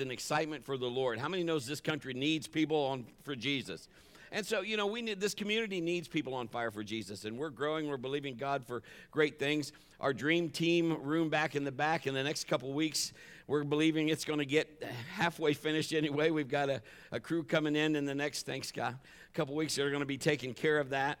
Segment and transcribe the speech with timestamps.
[0.00, 1.18] an excitement for the Lord.
[1.18, 3.88] How many knows this country needs people on for Jesus?
[4.32, 7.36] And so, you know, we need this community needs people on fire for Jesus, and
[7.36, 7.88] we're growing.
[7.88, 9.72] We're believing God for great things.
[9.98, 13.12] Our dream team room back in the back in the next couple weeks,
[13.48, 16.30] we're believing it's going to get halfway finished anyway.
[16.30, 16.80] We've got a,
[17.10, 20.00] a crew coming in in the next, thanks God, a couple weeks that are going
[20.00, 21.18] to be taking care of that.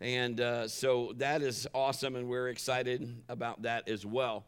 [0.00, 4.44] And uh, so that is awesome, and we're excited about that as well.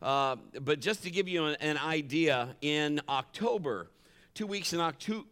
[0.00, 3.90] Uh, but just to give you an, an, idea, in October,
[4.34, 5.26] two weeks in October,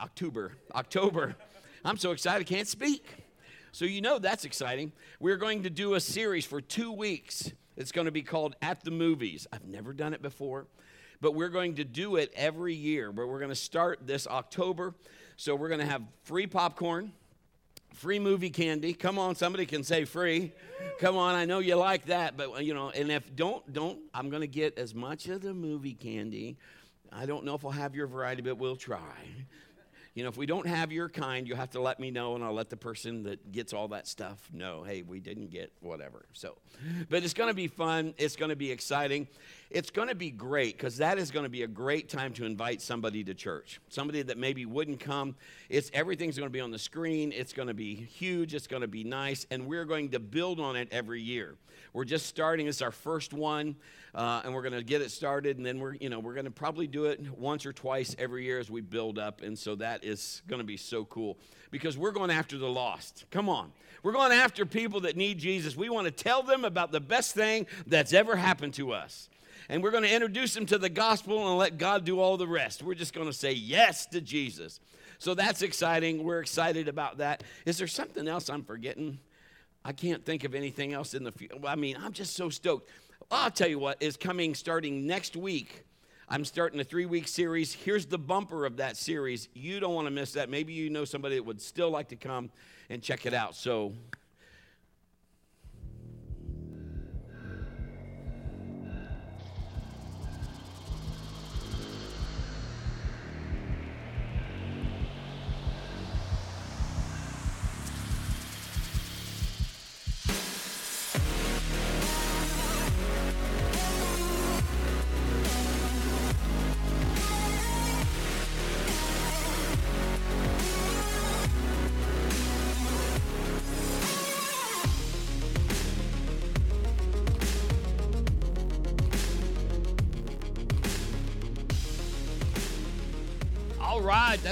[0.00, 1.36] October, October,
[1.84, 3.04] I'm so excited I can't speak.
[3.72, 4.92] So you know that's exciting.
[5.18, 7.50] We're going to do a series for two weeks.
[7.76, 9.48] It's going to be called At the Movies.
[9.52, 10.66] I've never done it before,
[11.20, 13.10] but we're going to do it every year.
[13.10, 14.94] But we're going to start this October.
[15.36, 17.12] So we're going to have free popcorn
[17.94, 18.92] free movie candy.
[18.94, 20.52] Come on, somebody can say free.
[20.98, 24.30] Come on, I know you like that, but you know, and if don't don't I'm
[24.30, 26.56] going to get as much of the movie candy.
[27.10, 28.98] I don't know if I'll have your variety, but we'll try.
[30.14, 32.44] You know, if we don't have your kind, you'll have to let me know, and
[32.44, 36.26] I'll let the person that gets all that stuff know, hey, we didn't get whatever.
[36.34, 36.58] So,
[37.08, 38.12] but it's going to be fun.
[38.18, 39.26] It's going to be exciting.
[39.70, 42.44] It's going to be great because that is going to be a great time to
[42.44, 43.80] invite somebody to church.
[43.88, 45.34] Somebody that maybe wouldn't come.
[45.70, 47.32] It's everything's going to be on the screen.
[47.32, 48.54] It's going to be huge.
[48.54, 51.56] It's going to be nice, and we're going to build on it every year.
[51.92, 52.68] We're just starting.
[52.68, 53.76] It's our first one,
[54.14, 56.46] uh, and we're going to get it started, and then we're you know we're going
[56.46, 59.74] to probably do it once or twice every year as we build up, and so
[59.76, 61.38] that is going to be so cool
[61.70, 63.26] because we're going after the lost.
[63.30, 65.76] Come on, we're going after people that need Jesus.
[65.76, 69.28] We want to tell them about the best thing that's ever happened to us.
[69.68, 72.48] And we're going to introduce them to the gospel and let God do all the
[72.48, 72.82] rest.
[72.82, 74.80] We're just going to say yes to Jesus.
[75.18, 76.24] So that's exciting.
[76.24, 77.44] We're excited about that.
[77.64, 79.20] Is there something else I'm forgetting?
[79.84, 81.56] I can't think of anything else in the future.
[81.66, 82.88] I mean, I'm just so stoked.
[83.30, 85.84] I'll tell you what is coming starting next week.
[86.28, 87.72] I'm starting a three week series.
[87.72, 89.48] Here's the bumper of that series.
[89.54, 90.48] You don't want to miss that.
[90.48, 92.50] Maybe you know somebody that would still like to come
[92.90, 93.54] and check it out.
[93.54, 93.92] So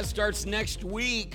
[0.00, 1.34] that starts next week.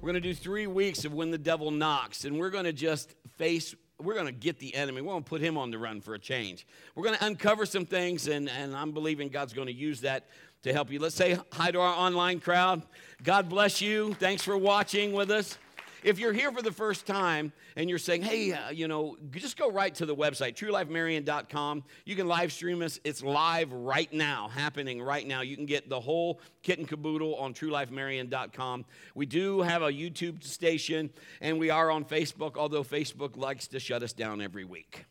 [0.00, 2.72] We're going to do three weeks of When the Devil Knocks, and we're going to
[2.72, 5.00] just face, we're going to get the enemy.
[5.00, 6.68] We're going to put him on the run for a change.
[6.94, 10.28] We're going to uncover some things, and, and I'm believing God's going to use that
[10.62, 11.00] to help you.
[11.00, 12.84] Let's say hi to our online crowd.
[13.24, 14.14] God bless you.
[14.14, 15.58] Thanks for watching with us.
[16.02, 19.56] If you're here for the first time and you're saying, hey, uh, you know, just
[19.56, 21.84] go right to the website, truelifemarion.com.
[22.04, 22.98] You can live stream us.
[23.04, 25.42] It's live right now, happening right now.
[25.42, 28.84] You can get the whole kit and caboodle on truelifemarion.com.
[29.14, 33.80] We do have a YouTube station and we are on Facebook, although Facebook likes to
[33.80, 35.04] shut us down every week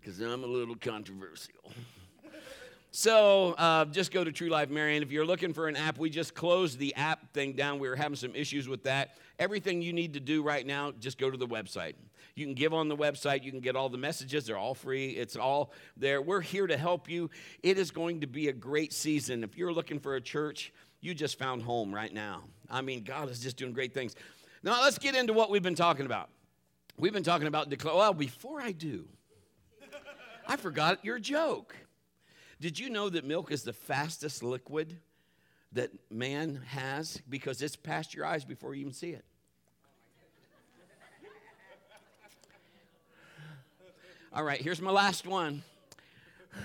[0.00, 1.72] because I'm a little controversial.
[2.96, 5.02] So uh, just go to True Life Marion.
[5.02, 7.78] If you're looking for an app, we just closed the app thing down.
[7.78, 9.18] We were having some issues with that.
[9.38, 11.92] Everything you need to do right now, just go to the website.
[12.36, 13.44] You can give on the website.
[13.44, 14.46] You can get all the messages.
[14.46, 15.10] They're all free.
[15.10, 16.22] It's all there.
[16.22, 17.28] We're here to help you.
[17.62, 19.44] It is going to be a great season.
[19.44, 22.44] If you're looking for a church, you just found home right now.
[22.70, 24.14] I mean, God is just doing great things.
[24.62, 26.30] Now, let's get into what we've been talking about.
[26.96, 27.94] We've been talking about declare.
[27.94, 29.06] Well, before I do,
[30.48, 31.76] I forgot your joke.
[32.60, 34.98] Did you know that milk is the fastest liquid
[35.72, 39.24] that man has because it's past your eyes before you even see it?
[44.32, 45.62] All right, here's my last one.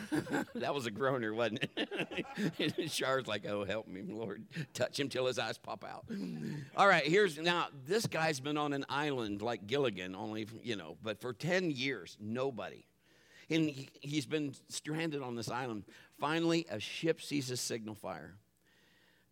[0.55, 2.89] that was a groaner, wasn't it?
[2.91, 4.43] Char's like, oh, help me, Lord.
[4.73, 6.05] Touch him till his eyes pop out.
[6.75, 10.97] All right, here's now this guy's been on an island like Gilligan, only, you know,
[11.03, 12.85] but for 10 years, nobody
[13.51, 15.83] and he, has been stranded on this island.
[16.19, 18.35] Finally, a ship sees a signal fire,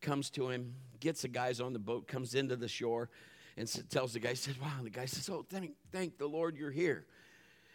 [0.01, 3.09] comes to him, gets the guys on the boat, comes into the shore,
[3.57, 6.71] and tells the guy, says, Wow, the guy says, Oh, thank, thank the Lord you're
[6.71, 7.05] here.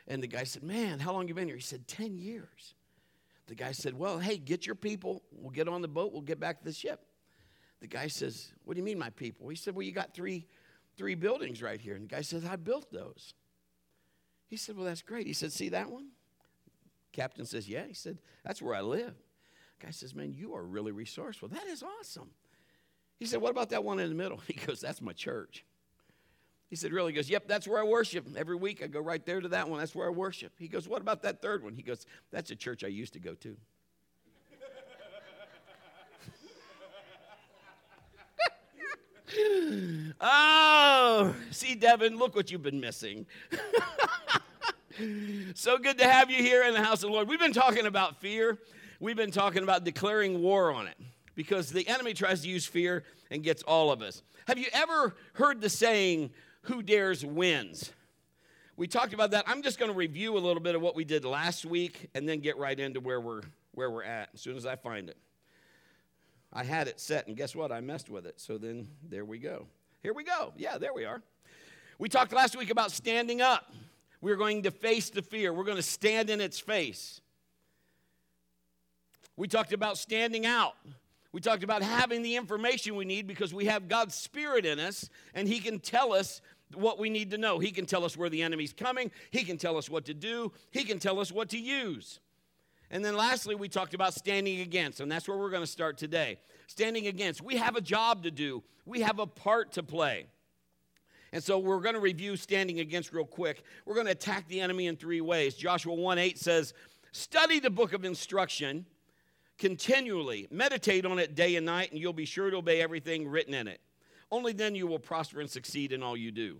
[0.07, 1.57] And the guy said, Man, how long you been here?
[1.57, 2.75] He said, 10 years.
[3.47, 5.23] The guy said, Well, hey, get your people.
[5.33, 6.13] We'll get on the boat.
[6.13, 7.01] We'll get back to the ship.
[7.81, 9.49] The guy says, What do you mean, my people?
[9.49, 10.47] He said, Well, you got three,
[10.97, 11.95] three buildings right here.
[11.95, 13.35] And the guy says, I built those.
[14.47, 15.27] He said, Well, that's great.
[15.27, 16.09] He said, See that one?
[17.15, 17.87] Captain says, Yeah.
[17.87, 19.15] He said, That's where I live.
[19.81, 21.49] Guy says, Man, you are really resourceful.
[21.49, 22.31] That is awesome.
[23.19, 24.39] He said, What about that one in the middle?
[24.47, 25.65] He goes, That's my church.
[26.69, 27.13] He said, Really?
[27.13, 28.27] He goes, Yep, that's where I worship.
[28.37, 29.79] Every week I go right there to that one.
[29.79, 30.53] That's where I worship.
[30.59, 31.73] He goes, What about that third one?
[31.73, 33.57] He goes, That's a church I used to go to.
[40.21, 43.27] oh, see, Devin, look what you've been missing.
[45.55, 47.29] so good to have you here in the house of the Lord.
[47.29, 48.59] We've been talking about fear,
[49.01, 50.97] we've been talking about declaring war on it
[51.35, 54.23] because the enemy tries to use fear and gets all of us.
[54.47, 56.31] Have you ever heard the saying,
[56.63, 57.93] who dares wins?
[58.77, 59.45] We talked about that.
[59.47, 62.29] I'm just going to review a little bit of what we did last week and
[62.29, 63.43] then get right into where we're
[63.73, 65.17] where we're at as soon as I find it.
[66.53, 67.73] I had it set and guess what?
[67.73, 68.41] I messed with it.
[68.41, 69.67] So then there we go.
[70.03, 70.53] Here we go.
[70.57, 71.23] Yeah, there we are.
[71.99, 73.73] We talked last week about standing up.
[74.25, 75.53] We're going to face the fear.
[75.53, 77.21] We're going to stand in its face.
[79.37, 80.77] We talked about standing out.
[81.33, 85.11] We talked about having the information we need because we have God's Spirit in us
[85.35, 86.41] and He can tell us
[86.73, 87.59] what we need to know.
[87.59, 90.53] He can tell us where the enemy's coming, He can tell us what to do,
[90.71, 92.19] He can tell us what to use.
[92.91, 95.99] And then lastly, we talked about standing against, and that's where we're going to start
[95.99, 96.39] today.
[96.67, 97.43] Standing against.
[97.43, 100.29] We have a job to do, we have a part to play.
[101.35, 103.65] And so we're going to review standing against real quick.
[103.85, 105.57] We're going to attack the enemy in three ways.
[105.57, 106.75] Joshua 1 8 says,
[107.11, 108.87] Study the book of instruction
[109.59, 110.47] continually.
[110.53, 113.67] Meditate on it day and night, and you'll be sure to obey everything written in
[113.67, 113.81] it.
[114.31, 116.59] Only then you will prosper and succeed in all you do.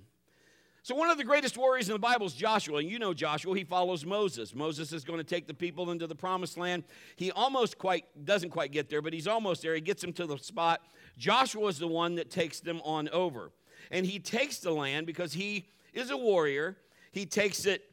[0.83, 2.79] So, one of the greatest warriors in the Bible is Joshua.
[2.79, 4.57] And you know Joshua, he follows Moses.
[4.57, 6.83] Moses is going to take the people into the promised land.
[7.15, 9.77] He almost quite doesn't quite get there, but he's almost there.
[9.77, 10.81] He gets them to the spot.
[11.17, 13.53] Joshua is the one that takes them on over.
[13.91, 16.77] And he takes the land because he is a warrior.
[17.13, 17.91] He takes it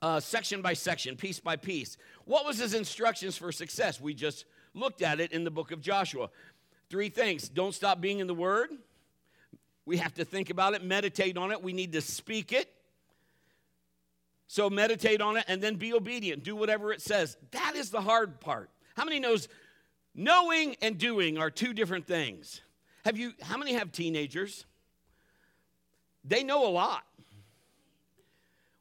[0.00, 1.96] uh, section by section, piece by piece.
[2.24, 4.00] What was his instructions for success?
[4.00, 4.44] We just
[4.74, 6.28] looked at it in the book of Joshua.
[6.90, 8.70] Three things don't stop being in the Word.
[9.86, 11.62] We have to think about it, meditate on it.
[11.62, 12.72] We need to speak it.
[14.46, 16.44] So meditate on it and then be obedient.
[16.44, 17.36] Do whatever it says.
[17.52, 18.70] That is the hard part.
[18.94, 19.48] How many knows
[20.14, 22.60] knowing and doing are two different things?
[23.04, 24.66] Have you how many have teenagers?
[26.24, 27.04] They know a lot.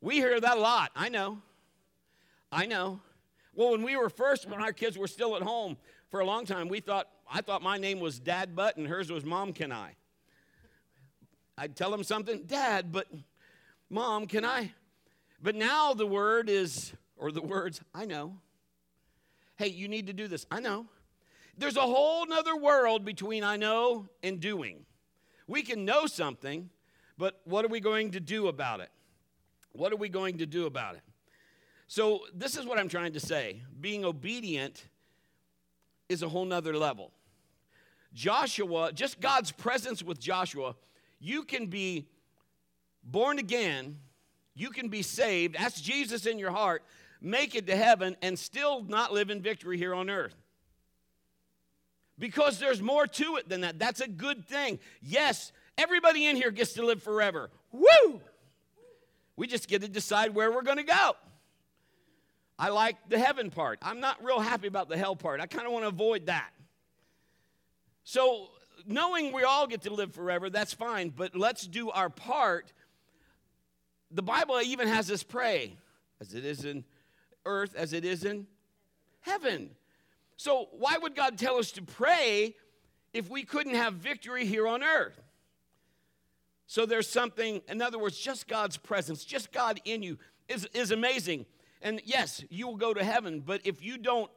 [0.01, 0.91] We hear that a lot.
[0.95, 1.39] I know.
[2.51, 3.01] I know.
[3.53, 5.77] Well, when we were first, when our kids were still at home
[6.09, 9.11] for a long time, we thought, I thought my name was Dad Butt and hers
[9.11, 9.95] was Mom Can I.
[11.57, 13.07] I'd tell them something, Dad, but
[13.89, 14.71] Mom, can I?
[15.43, 18.37] But now the word is, or the words, I know.
[19.57, 20.45] Hey, you need to do this.
[20.49, 20.87] I know.
[21.57, 24.85] There's a whole nother world between I know and doing.
[25.45, 26.69] We can know something,
[27.21, 28.89] but what are we going to do about it?
[29.73, 31.01] What are we going to do about it?
[31.87, 33.61] So, this is what I'm trying to say.
[33.79, 34.83] Being obedient
[36.09, 37.11] is a whole nother level.
[38.15, 40.75] Joshua, just God's presence with Joshua,
[41.19, 42.07] you can be
[43.03, 43.99] born again,
[44.55, 46.83] you can be saved, ask Jesus in your heart,
[47.21, 50.35] make it to heaven, and still not live in victory here on earth.
[52.17, 53.77] Because there's more to it than that.
[53.77, 54.79] That's a good thing.
[55.03, 57.49] Yes, everybody in here gets to live forever.
[57.71, 58.21] Woo!
[59.35, 61.15] We just get to decide where we're going to go.
[62.59, 63.79] I like the heaven part.
[63.81, 65.41] I'm not real happy about the hell part.
[65.41, 66.51] I kind of want to avoid that.
[68.03, 68.49] So,
[68.85, 72.71] knowing we all get to live forever, that's fine, but let's do our part.
[74.11, 75.77] The Bible even has us pray,
[76.19, 76.83] as it is in
[77.45, 78.47] earth, as it is in
[79.21, 79.71] heaven.
[80.37, 82.55] So, why would God tell us to pray
[83.13, 85.20] if we couldn't have victory here on earth?
[86.71, 90.91] So, there's something, in other words, just God's presence, just God in you is, is
[90.91, 91.45] amazing.
[91.81, 94.31] And yes, you will go to heaven, but if you don't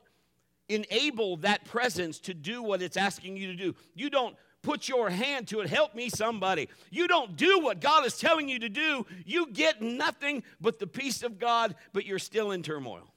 [0.68, 5.10] enable that presence to do what it's asking you to do, you don't put your
[5.10, 6.68] hand to it, help me, somebody.
[6.90, 10.88] You don't do what God is telling you to do, you get nothing but the
[10.88, 13.13] peace of God, but you're still in turmoil.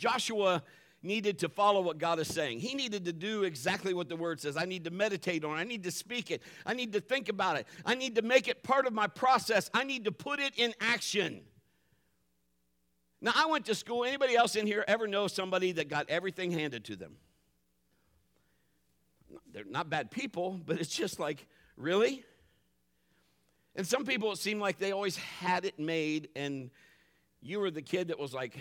[0.00, 0.62] Joshua
[1.02, 2.60] needed to follow what God is saying.
[2.60, 4.56] He needed to do exactly what the word says.
[4.56, 5.60] I need to meditate on it.
[5.60, 6.42] I need to speak it.
[6.64, 7.66] I need to think about it.
[7.84, 9.70] I need to make it part of my process.
[9.74, 11.42] I need to put it in action.
[13.20, 14.04] Now, I went to school.
[14.04, 17.16] Anybody else in here ever know somebody that got everything handed to them?
[19.52, 22.24] They're not bad people, but it's just like, really?
[23.76, 26.70] And some people, it seemed like they always had it made, and
[27.42, 28.56] you were the kid that was like,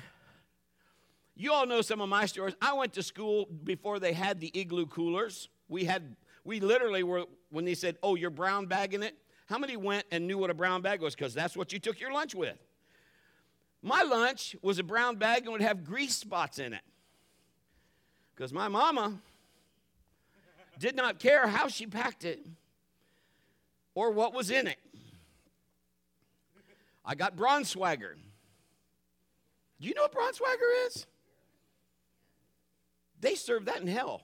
[1.39, 2.53] you all know some of my stories.
[2.61, 5.47] I went to school before they had the igloo coolers.
[5.69, 9.15] We had, we literally were, when they said, oh, you're brown bagging it,
[9.45, 11.15] How many went and knew what a brown bag was?
[11.15, 12.57] Because that's what you took your lunch with.
[13.81, 16.83] My lunch was a brown bag and would have grease spots in it.
[18.35, 19.17] Because my mama
[20.77, 22.45] did not care how she packed it
[23.95, 24.77] or what was in it.
[27.05, 28.15] I got Braunschweiger.
[29.79, 31.07] Do you know what Braunschweiger is?
[33.19, 34.23] They serve that in hell.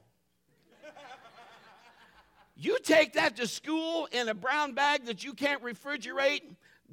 [2.56, 6.42] You take that to school in a brown bag that you can't refrigerate,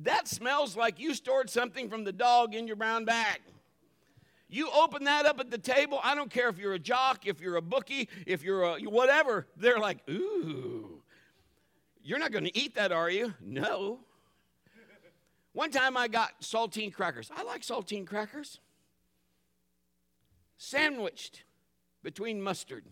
[0.00, 3.40] that smells like you stored something from the dog in your brown bag.
[4.49, 7.40] You open that up at the table, I don't care if you're a jock, if
[7.40, 11.00] you're a bookie, if you're a whatever, they're like, ooh,
[12.02, 13.32] you're not to eat that, are you?
[13.40, 14.00] No.
[15.52, 17.30] One time I got saltine crackers.
[17.37, 18.59] I like saltine crackers.
[20.56, 21.44] Sandwiched
[22.02, 22.85] between mustard.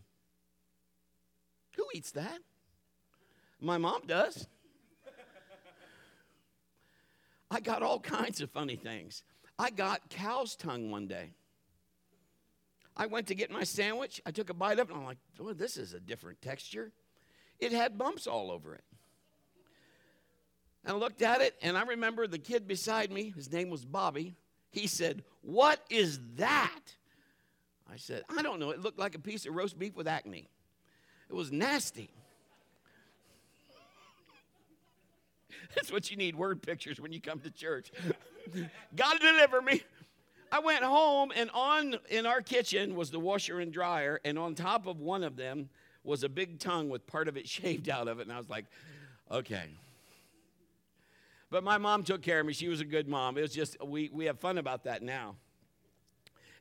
[1.76, 2.38] Who eats that?
[3.60, 4.46] My mom does.
[7.50, 9.22] I got all kinds of funny things.
[9.58, 11.32] I got cow's tongue one day.
[12.96, 14.20] I went to get my sandwich.
[14.24, 16.92] I took a bite of it, and I'm like, this is a different texture.
[17.58, 18.84] It had bumps all over it.
[20.84, 23.84] And I looked at it, and I remember the kid beside me, his name was
[23.84, 24.36] Bobby.
[24.70, 26.80] He said, What is that?
[27.92, 28.70] I said, I don't know.
[28.70, 30.48] It looked like a piece of roast beef with acne.
[31.28, 32.10] It was nasty.
[35.74, 37.92] That's what you need word pictures when you come to church.
[38.96, 39.82] God deliver me.
[40.52, 44.54] I went home and on in our kitchen was the washer and dryer and on
[44.54, 45.68] top of one of them
[46.02, 48.48] was a big tongue with part of it shaved out of it and I was
[48.48, 48.66] like,
[49.30, 49.68] okay.
[51.50, 52.52] But my mom took care of me.
[52.52, 53.36] She was a good mom.
[53.36, 55.36] It was just we we have fun about that now.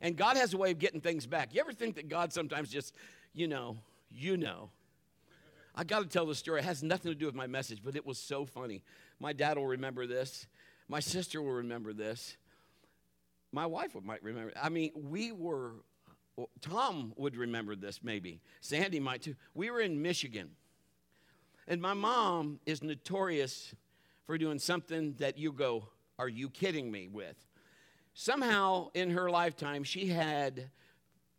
[0.00, 1.54] And God has a way of getting things back.
[1.54, 2.94] You ever think that God sometimes just,
[3.34, 3.76] you know,
[4.10, 4.70] you know,
[5.74, 6.60] I got to tell the story.
[6.60, 8.82] It has nothing to do with my message, but it was so funny.
[9.18, 10.46] My dad will remember this.
[10.88, 12.36] My sister will remember this.
[13.52, 14.52] My wife might remember.
[14.60, 15.74] I mean, we were,
[16.60, 18.40] Tom would remember this maybe.
[18.60, 19.36] Sandy might too.
[19.54, 20.50] We were in Michigan.
[21.68, 23.74] And my mom is notorious
[24.26, 25.88] for doing something that you go,
[26.18, 27.36] Are you kidding me with?
[28.22, 30.68] Somehow in her lifetime, she had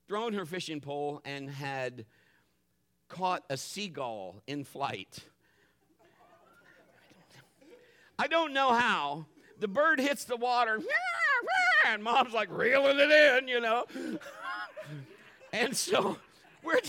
[0.08, 2.08] thrown her fishing pole and had
[3.08, 5.20] caught a seagull in flight.
[8.18, 9.28] I don't know how.
[9.60, 10.80] The bird hits the water,
[11.86, 13.86] and mom's like reeling it in, you know.
[15.54, 16.18] and so
[16.64, 16.80] we're,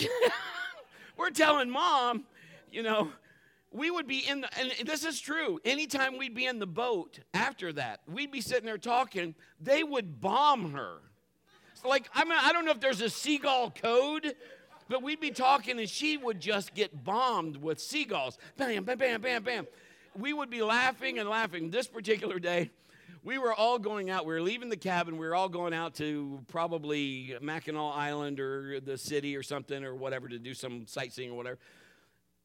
[1.18, 2.24] we're telling mom,
[2.70, 3.10] you know,
[3.72, 5.58] we would be in the, and this is true.
[5.64, 10.20] Anytime we'd be in the boat after that, we'd be sitting there talking, they would
[10.20, 10.98] bomb her.
[11.74, 14.34] So like, I mean, I don't know if there's a seagull code,
[14.88, 18.38] but we'd be talking and she would just get bombed with seagulls.
[18.56, 19.66] Bam, bam, bam, bam, bam.
[20.16, 21.70] We would be laughing and laughing.
[21.70, 22.70] This particular day,
[23.24, 24.26] we were all going out.
[24.26, 25.16] We were leaving the cabin.
[25.16, 29.94] We were all going out to probably Mackinac Island or the city or something or
[29.94, 31.58] whatever to do some sightseeing or whatever.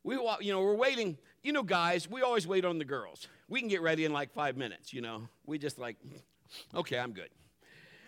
[0.07, 1.17] We, you know, we're waiting.
[1.43, 3.27] You know, guys, we always wait on the girls.
[3.49, 4.93] We can get ready in like five minutes.
[4.93, 5.97] You know, we just like,
[6.73, 7.27] okay, I'm good.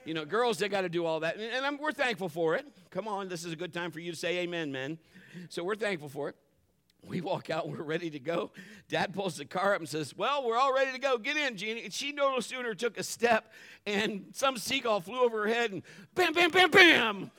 [0.05, 1.35] You know, girls, they got to do all that.
[1.35, 2.65] And, and we're thankful for it.
[2.89, 4.97] Come on, this is a good time for you to say amen, men.
[5.49, 6.37] So we're thankful for it.
[7.05, 8.51] We walk out, we're ready to go.
[8.87, 11.17] Dad pulls the car up and says, Well, we're all ready to go.
[11.17, 11.83] Get in, Jeannie.
[11.83, 13.51] And she no sooner took a step,
[13.85, 15.83] and some seagull flew over her head, and
[16.15, 17.31] bam, bam, bam, bam.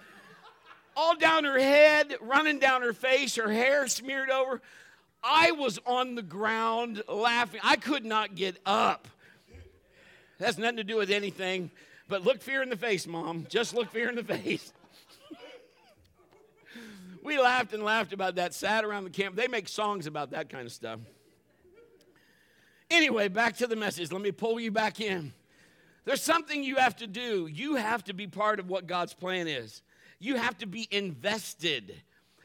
[0.97, 4.61] All down her head, running down her face, her hair smeared over.
[5.23, 7.61] I was on the ground laughing.
[7.63, 9.07] I could not get up.
[10.39, 11.71] That's nothing to do with anything.
[12.09, 13.47] But look fear in the face, mom.
[13.49, 14.73] Just look fear in the face.
[17.23, 19.37] we laughed and laughed about that, sat around the camp.
[19.37, 20.99] They make songs about that kind of stuff.
[22.91, 24.11] Anyway, back to the message.
[24.11, 25.33] Let me pull you back in.
[26.05, 27.47] There's something you have to do.
[27.47, 29.83] You have to be part of what God's plan is.
[30.21, 31.95] You have to be invested.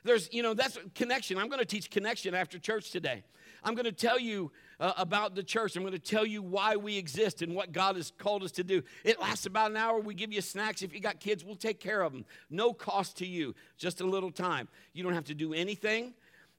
[0.03, 1.38] There's, you know, that's connection.
[1.38, 3.24] I'm going to teach connection after church today.
[3.63, 5.75] I'm going to tell you uh, about the church.
[5.75, 8.63] I'm going to tell you why we exist and what God has called us to
[8.63, 8.84] do.
[9.03, 10.00] It lasts about an hour.
[10.00, 10.84] We give you snacks.
[10.84, 12.25] If you got kids, we'll take care of them.
[12.50, 14.67] No cost to you, just a little time.
[14.94, 16.13] You don't have to do anything.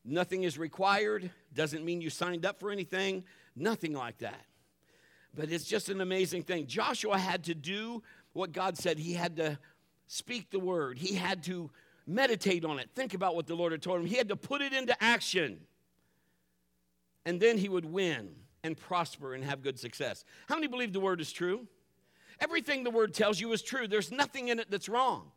[0.05, 1.31] Nothing is required.
[1.55, 3.25] Doesn't mean you signed up for anything.
[3.55, 4.45] Nothing like that.
[5.35, 6.67] But it's just an amazing thing.
[6.67, 8.99] Joshua had to do what God said.
[8.99, 9.59] He had to
[10.07, 11.71] speak the word, he had to
[12.07, 14.07] meditate on it, think about what the Lord had told him.
[14.07, 15.61] He had to put it into action
[17.27, 18.31] and then he would win
[18.63, 20.25] and prosper and have good success.
[20.49, 21.67] How many believe the word is true?
[22.41, 23.89] Everything the word tells you is true.
[23.89, 25.33] There's nothing in it that's wrong.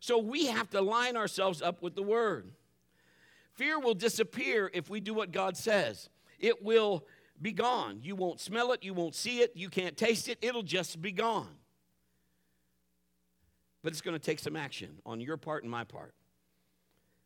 [0.00, 2.52] So we have to line ourselves up with the word.
[3.54, 6.10] Fear will disappear if we do what God says.
[6.38, 7.06] It will
[7.40, 8.00] be gone.
[8.02, 11.12] You won't smell it, you won't see it, you can't taste it, it'll just be
[11.12, 11.56] gone.
[13.82, 16.14] But it's going to take some action on your part and my part.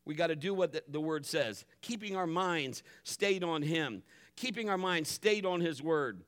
[0.05, 4.03] We got to do what the, the, word says, keeping our minds stayed on Him,
[4.37, 6.23] keeping our minds stayed on His word,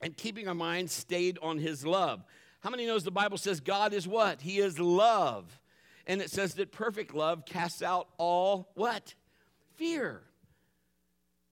[0.00, 2.24] and keeping our minds stayed on His love.
[2.60, 4.40] How many knows the Bible says God is what?
[4.40, 5.58] He is love.
[6.06, 9.14] And it says that perfect love casts out all what?
[9.76, 10.22] Fear.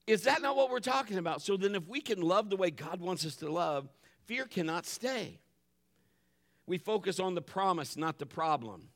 [0.07, 1.41] Is that not what we're talking about?
[1.41, 3.87] So then, if we can love the way God wants us to love,
[4.25, 5.39] fear cannot stay.
[6.69, 8.89] We focus on the promise, not the problem.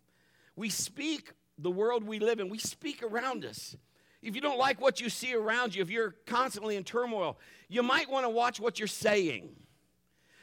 [0.56, 3.76] We speak the world we live in, we speak around us.
[4.22, 7.40] If you don't like what you see around you, if you're constantly in turmoil,
[7.70, 9.56] you might want to watch what you're saying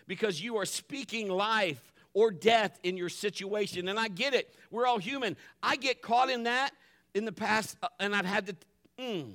[0.08, 3.86] because you are speaking life or death in your situation.
[3.86, 5.36] And I get it, we're all human.
[5.62, 6.72] I get caught in that
[7.14, 8.56] in the past, uh, and I've had to,
[8.98, 9.34] mm,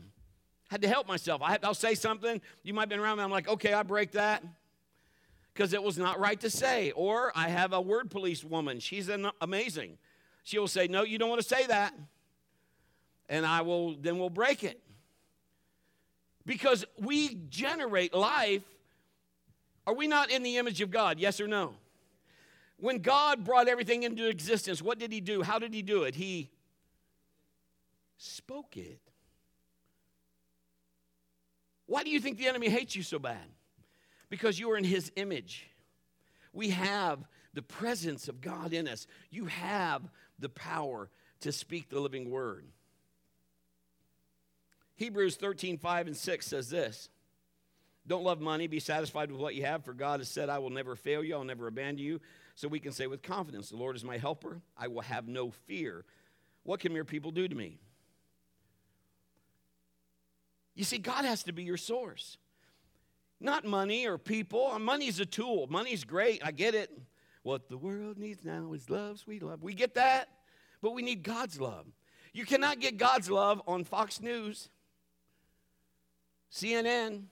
[0.69, 1.41] had to help myself.
[1.41, 4.11] I will say something, you might have been around me, I'm like, okay, I break
[4.11, 4.43] that
[5.55, 6.91] because it was not right to say.
[6.91, 9.97] Or I have a word police woman, she's an, amazing.
[10.43, 11.93] She will say, no, you don't want to say that.
[13.29, 14.79] And I will, then we'll break it.
[16.45, 18.61] Because we generate life.
[19.87, 21.19] Are we not in the image of God?
[21.19, 21.73] Yes or no?
[22.77, 25.41] When God brought everything into existence, what did He do?
[25.41, 26.15] How did He do it?
[26.15, 26.51] He
[28.17, 28.99] spoke it.
[31.85, 33.47] Why do you think the enemy hates you so bad?
[34.29, 35.69] Because you are in His image.
[36.53, 37.19] We have
[37.53, 39.07] the presence of God in us.
[39.29, 40.03] You have
[40.39, 41.09] the power
[41.41, 42.65] to speak the living word.
[44.95, 47.09] Hebrews 13, 5 and 6 says this
[48.07, 50.69] Don't love money, be satisfied with what you have, for God has said, I will
[50.69, 52.21] never fail you, I'll never abandon you.
[52.55, 55.51] So we can say with confidence, The Lord is my helper, I will have no
[55.51, 56.05] fear.
[56.63, 57.77] What can mere people do to me?
[60.73, 62.37] You see, God has to be your source.
[63.39, 64.67] Not money or people.
[64.67, 65.67] Uh, money's a tool.
[65.67, 66.41] Money's great.
[66.43, 66.89] I get it.
[67.43, 69.61] What the world needs now is love, sweet love.
[69.61, 70.29] We get that,
[70.81, 71.85] but we need God's love.
[72.33, 74.69] You cannot get God's love on Fox News,
[76.51, 77.25] CNN.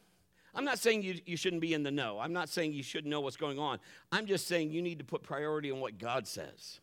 [0.55, 2.19] I'm not saying you, you shouldn't be in the know.
[2.19, 3.79] I'm not saying you shouldn't know what's going on.
[4.11, 6.79] I'm just saying you need to put priority on what God says.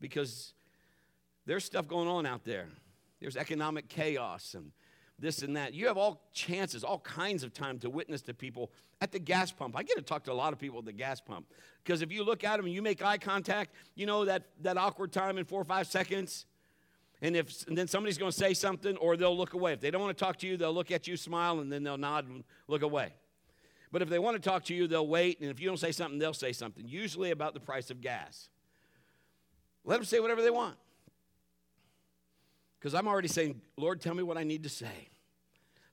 [0.00, 0.54] Because
[1.44, 2.68] there's stuff going on out there.
[3.20, 4.70] There's economic chaos and
[5.22, 5.72] this and that.
[5.72, 9.52] You have all chances, all kinds of time to witness to people at the gas
[9.52, 9.76] pump.
[9.76, 11.46] I get to talk to a lot of people at the gas pump
[11.82, 14.76] because if you look at them and you make eye contact, you know that, that
[14.76, 16.44] awkward time in four or five seconds.
[17.22, 19.72] And if and then somebody's going to say something, or they'll look away.
[19.72, 21.84] If they don't want to talk to you, they'll look at you, smile, and then
[21.84, 23.12] they'll nod and look away.
[23.92, 25.92] But if they want to talk to you, they'll wait, and if you don't say
[25.92, 28.48] something, they'll say something, usually about the price of gas.
[29.84, 30.76] Let them say whatever they want.
[32.82, 35.08] Because I'm already saying, Lord, tell me what I need to say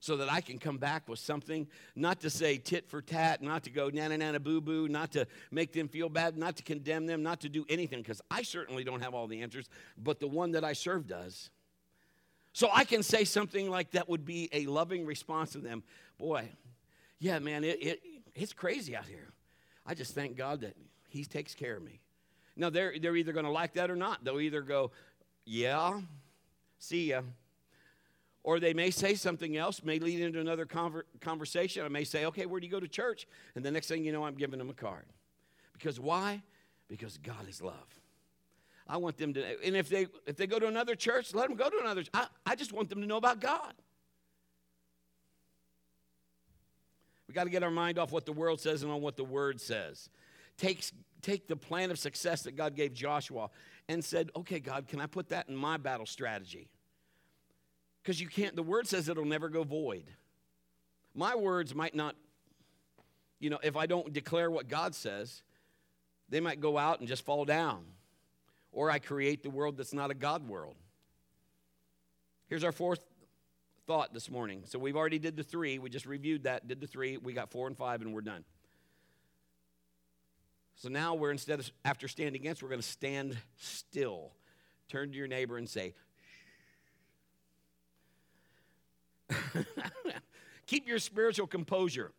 [0.00, 3.62] so that I can come back with something, not to say tit for tat, not
[3.62, 7.06] to go nana nana boo boo, not to make them feel bad, not to condemn
[7.06, 10.26] them, not to do anything, because I certainly don't have all the answers, but the
[10.26, 11.50] one that I serve does.
[12.54, 15.84] So I can say something like that would be a loving response to them.
[16.18, 16.48] Boy,
[17.20, 18.00] yeah, man, it, it,
[18.34, 19.28] it's crazy out here.
[19.86, 20.74] I just thank God that
[21.08, 22.00] He takes care of me.
[22.56, 24.24] Now, they're, they're either going to like that or not.
[24.24, 24.90] They'll either go,
[25.44, 26.00] yeah,
[26.80, 27.22] see ya.
[28.42, 31.84] Or they may say something else, may lead into another conver- conversation.
[31.84, 33.28] I may say, okay, where do you go to church?
[33.54, 35.04] And the next thing you know, I'm giving them a card.
[35.74, 36.42] Because why?
[36.88, 38.00] Because God is love.
[38.88, 41.56] I want them to, and if they if they go to another church, let them
[41.56, 42.02] go to another.
[42.12, 43.72] I, I just want them to know about God.
[47.28, 49.22] We got to get our mind off what the world says and on what the
[49.22, 50.10] word says.
[50.56, 50.84] Take,
[51.22, 53.50] take the plan of success that God gave Joshua
[53.88, 56.68] and said, okay, God, can I put that in my battle strategy?
[58.02, 60.04] Because you can't, the word says it'll never go void.
[61.14, 62.16] My words might not,
[63.38, 65.42] you know, if I don't declare what God says,
[66.28, 67.84] they might go out and just fall down.
[68.72, 70.76] Or I create the world that's not a God world.
[72.46, 73.00] Here's our fourth
[73.86, 74.62] thought this morning.
[74.66, 75.78] So we've already did the three.
[75.78, 77.16] We just reviewed that, did the three.
[77.16, 78.44] We got four and five, and we're done.
[80.80, 84.32] So now we're instead of after standing against, we're going to stand still.
[84.88, 85.92] Turn to your neighbor and say,
[90.66, 92.12] Keep your spiritual composure.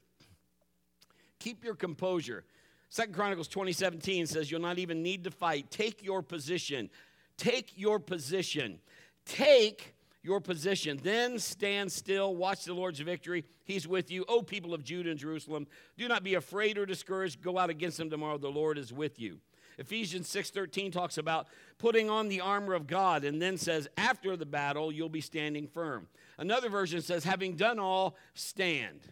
[1.40, 2.44] Keep your composure.
[2.90, 5.72] Second Chronicles 2017 says you'll not even need to fight.
[5.72, 6.92] Take your position.
[7.38, 8.78] Take your position.
[9.26, 11.00] Take your position.
[11.02, 13.46] Then stand still, watch the Lord's victory.
[13.64, 14.26] He's with you.
[14.28, 17.42] O people of Judah and Jerusalem, do not be afraid or discouraged.
[17.42, 18.38] Go out against them tomorrow.
[18.38, 19.40] The Lord is with you.
[19.78, 24.46] Ephesians 6:13 talks about putting on the armor of God and then says after the
[24.46, 26.08] battle you'll be standing firm.
[26.38, 29.12] Another version says having done all stand.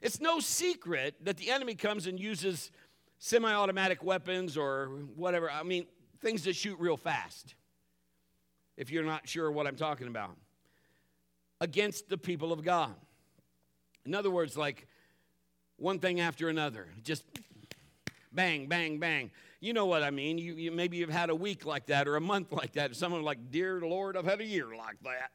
[0.00, 2.70] It's no secret that the enemy comes and uses
[3.18, 5.50] semi-automatic weapons or whatever.
[5.50, 5.86] I mean,
[6.20, 7.54] things that shoot real fast
[8.76, 10.36] if you're not sure what I'm talking about,
[11.60, 12.94] against the people of God.
[14.04, 14.86] In other words, like
[15.76, 17.24] one thing after another, just
[18.32, 19.30] bang, bang, bang.
[19.60, 20.36] You know what I mean.
[20.36, 22.94] You, you, maybe you've had a week like that or a month like that.
[22.94, 25.30] Someone like, dear Lord, I've had a year like that.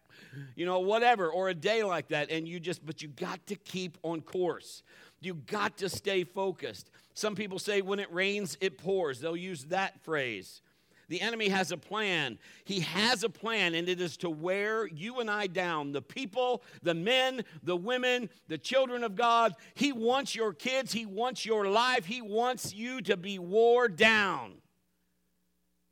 [0.56, 2.30] You know, whatever, or a day like that.
[2.30, 4.84] And you just, but you got to keep on course.
[5.20, 6.92] You got to stay focused.
[7.16, 9.20] Some people say when it rains, it pours.
[9.20, 10.62] They'll use that phrase.
[11.10, 12.38] The enemy has a plan.
[12.64, 15.92] He has a plan, and it is to wear you and I down.
[15.92, 19.56] The people, the men, the women, the children of God.
[19.74, 24.54] He wants your kids, He wants your life, He wants you to be wore down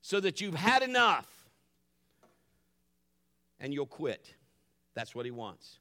[0.02, 1.28] so that you've had enough
[3.60, 4.36] and you'll quit.
[4.94, 5.80] That's what He wants.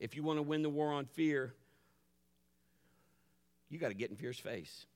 [0.00, 1.54] If you want to win the war on fear,
[3.70, 4.86] you got to get in fear's face.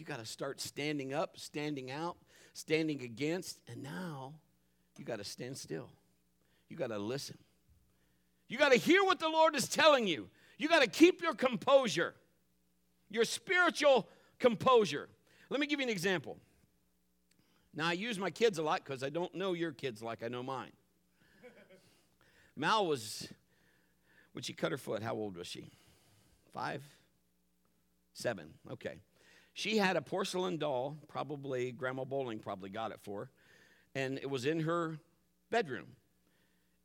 [0.00, 2.16] You got to start standing up, standing out,
[2.54, 4.32] standing against, and now
[4.96, 5.90] you got to stand still.
[6.70, 7.36] You got to listen.
[8.48, 10.30] You got to hear what the Lord is telling you.
[10.56, 12.14] You got to keep your composure,
[13.10, 14.08] your spiritual
[14.38, 15.10] composure.
[15.50, 16.38] Let me give you an example.
[17.74, 20.28] Now, I use my kids a lot because I don't know your kids like I
[20.28, 20.72] know mine.
[22.56, 23.28] Mal was,
[24.32, 25.70] when she cut her foot, how old was she?
[26.54, 26.82] Five?
[28.14, 28.54] Seven.
[28.72, 29.00] Okay.
[29.52, 33.30] She had a porcelain doll, probably Grandma Bowling probably got it for her,
[33.94, 34.98] and it was in her
[35.50, 35.88] bedroom.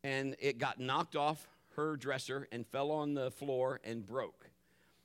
[0.04, 4.50] And it got knocked off her dresser and fell on the floor and broke.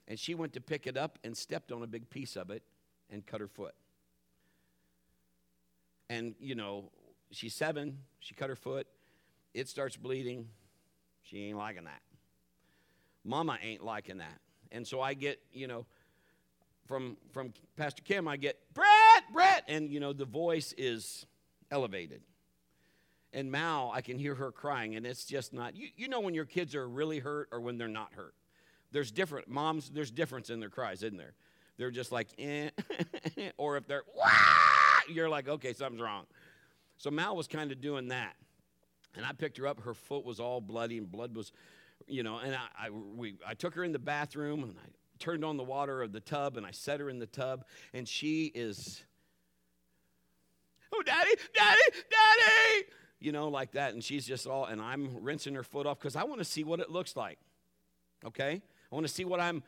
[0.07, 2.62] And she went to pick it up and stepped on a big piece of it
[3.11, 3.75] and cut her foot.
[6.09, 6.90] And, you know,
[7.31, 8.87] she's seven, she cut her foot,
[9.55, 10.49] it starts bleeding.
[11.23, 12.03] She ain't liking that.
[13.25, 14.40] Mama ain't liking that.
[14.73, 15.87] And so I get, you know,
[16.90, 21.24] from from Pastor Kim, I get Brett, Brett, and you know the voice is
[21.70, 22.20] elevated.
[23.33, 25.76] And Mal, I can hear her crying, and it's just not.
[25.76, 28.35] You, you know when your kids are really hurt or when they're not hurt.
[28.90, 29.88] There's different moms.
[29.88, 31.35] There's difference in their cries, isn't there?
[31.79, 32.70] They're just like, eh,
[33.57, 34.26] or if they're, Wah!
[35.09, 36.26] you're like, okay, something's wrong.
[36.98, 38.35] So Mal was kind of doing that,
[39.14, 39.81] and I picked her up.
[39.83, 41.53] Her foot was all bloody, and blood was,
[42.09, 42.38] you know.
[42.38, 44.88] And I, I we, I took her in the bathroom, and I
[45.20, 48.09] turned on the water of the tub and I set her in the tub, and
[48.09, 49.02] she is,
[50.92, 51.80] oh, daddy, daddy,
[52.11, 52.87] daddy,
[53.20, 53.94] you know, like that.
[53.94, 56.64] And she's just all, and I'm rinsing her foot off because I want to see
[56.64, 57.38] what it looks like.
[58.24, 58.62] Okay?
[58.90, 59.62] I want to see what I'm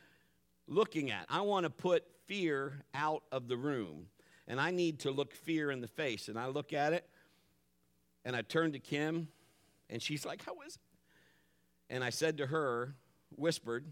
[0.66, 1.26] looking at.
[1.28, 4.06] I want to put fear out of the room.
[4.48, 6.28] And I need to look fear in the face.
[6.28, 7.06] And I look at it,
[8.24, 9.28] and I turn to Kim,
[9.88, 10.82] and she's like, How is it?
[11.92, 12.94] And I said to her,
[13.36, 13.84] whispered,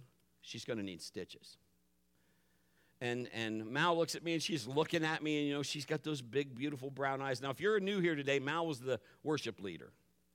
[0.42, 1.56] she's going to need stitches.
[3.00, 5.86] And, and Mal looks at me and she's looking at me, and you know, she's
[5.86, 7.40] got those big, beautiful brown eyes.
[7.40, 9.90] Now, if you're new here today, Mal was the worship leader,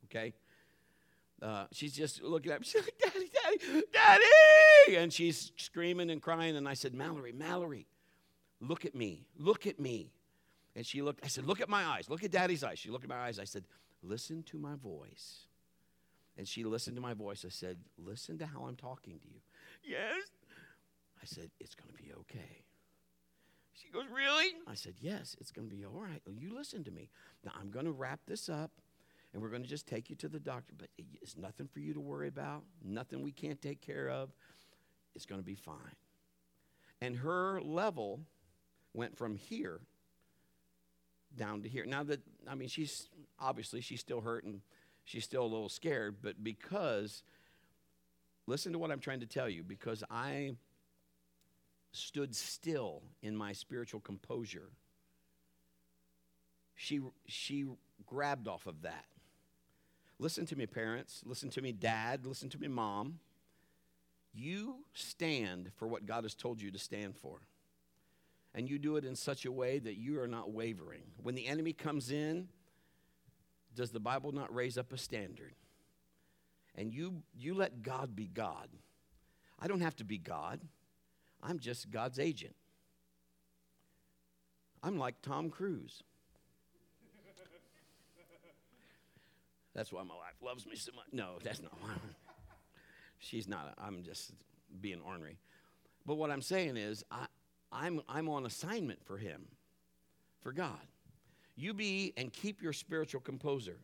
[0.05, 0.33] okay?
[1.41, 2.65] Uh, she's just looking at me.
[2.65, 4.95] She's like, Daddy, Daddy, Daddy!
[4.97, 6.55] And she's screaming and crying.
[6.55, 7.85] And I said, Mallory, Mallory,
[8.59, 9.27] look at me.
[9.37, 10.11] Look at me.
[10.75, 12.09] And she looked, I said, Look at my eyes.
[12.09, 12.79] Look at Daddy's eyes.
[12.79, 13.39] She looked at my eyes.
[13.39, 13.63] I said,
[14.01, 15.47] Listen to my voice.
[16.37, 17.45] And she listened to my voice.
[17.45, 19.39] I said, Listen to how I'm talking to you.
[19.87, 20.23] Yes.
[21.21, 22.63] I said, It's going to be okay.
[23.73, 24.51] She goes, Really?
[24.67, 26.21] I said, Yes, it's going to be all right.
[26.25, 27.09] Well, you listen to me.
[27.43, 28.71] Now, I'm going to wrap this up
[29.33, 30.87] and we're going to just take you to the doctor, but
[31.21, 34.29] it's nothing for you to worry about, nothing we can't take care of.
[35.13, 35.75] It's going to be fine.
[37.01, 38.21] And her level
[38.93, 39.81] went from here
[41.35, 41.85] down to here.
[41.85, 44.61] Now that I mean she's obviously she's still hurt and
[45.03, 47.23] she's still a little scared, but because
[48.47, 50.55] Listen to what I'm trying to tell you because I
[51.91, 54.69] stood still in my spiritual composure.
[56.75, 57.65] She, she
[58.05, 59.05] grabbed off of that.
[60.19, 61.21] Listen to me, parents.
[61.25, 62.25] Listen to me, dad.
[62.25, 63.19] Listen to me, mom.
[64.33, 67.39] You stand for what God has told you to stand for.
[68.53, 71.03] And you do it in such a way that you are not wavering.
[71.21, 72.49] When the enemy comes in,
[73.75, 75.53] does the Bible not raise up a standard?
[76.77, 78.69] And you, you let God be God.
[79.59, 80.59] I don't have to be God,
[81.41, 82.55] I'm just God's agent.
[84.83, 86.03] I'm like Tom Cruise.
[89.73, 91.07] That's why my wife loves me so much.
[91.11, 91.91] No, that's not why.
[93.19, 93.73] She's not.
[93.77, 94.31] I'm just
[94.79, 95.37] being ornery.
[96.05, 97.25] But what I'm saying is, I,
[97.71, 99.47] I'm, I'm on assignment for Him,
[100.41, 100.79] for God.
[101.57, 103.79] You be and keep your spiritual composure.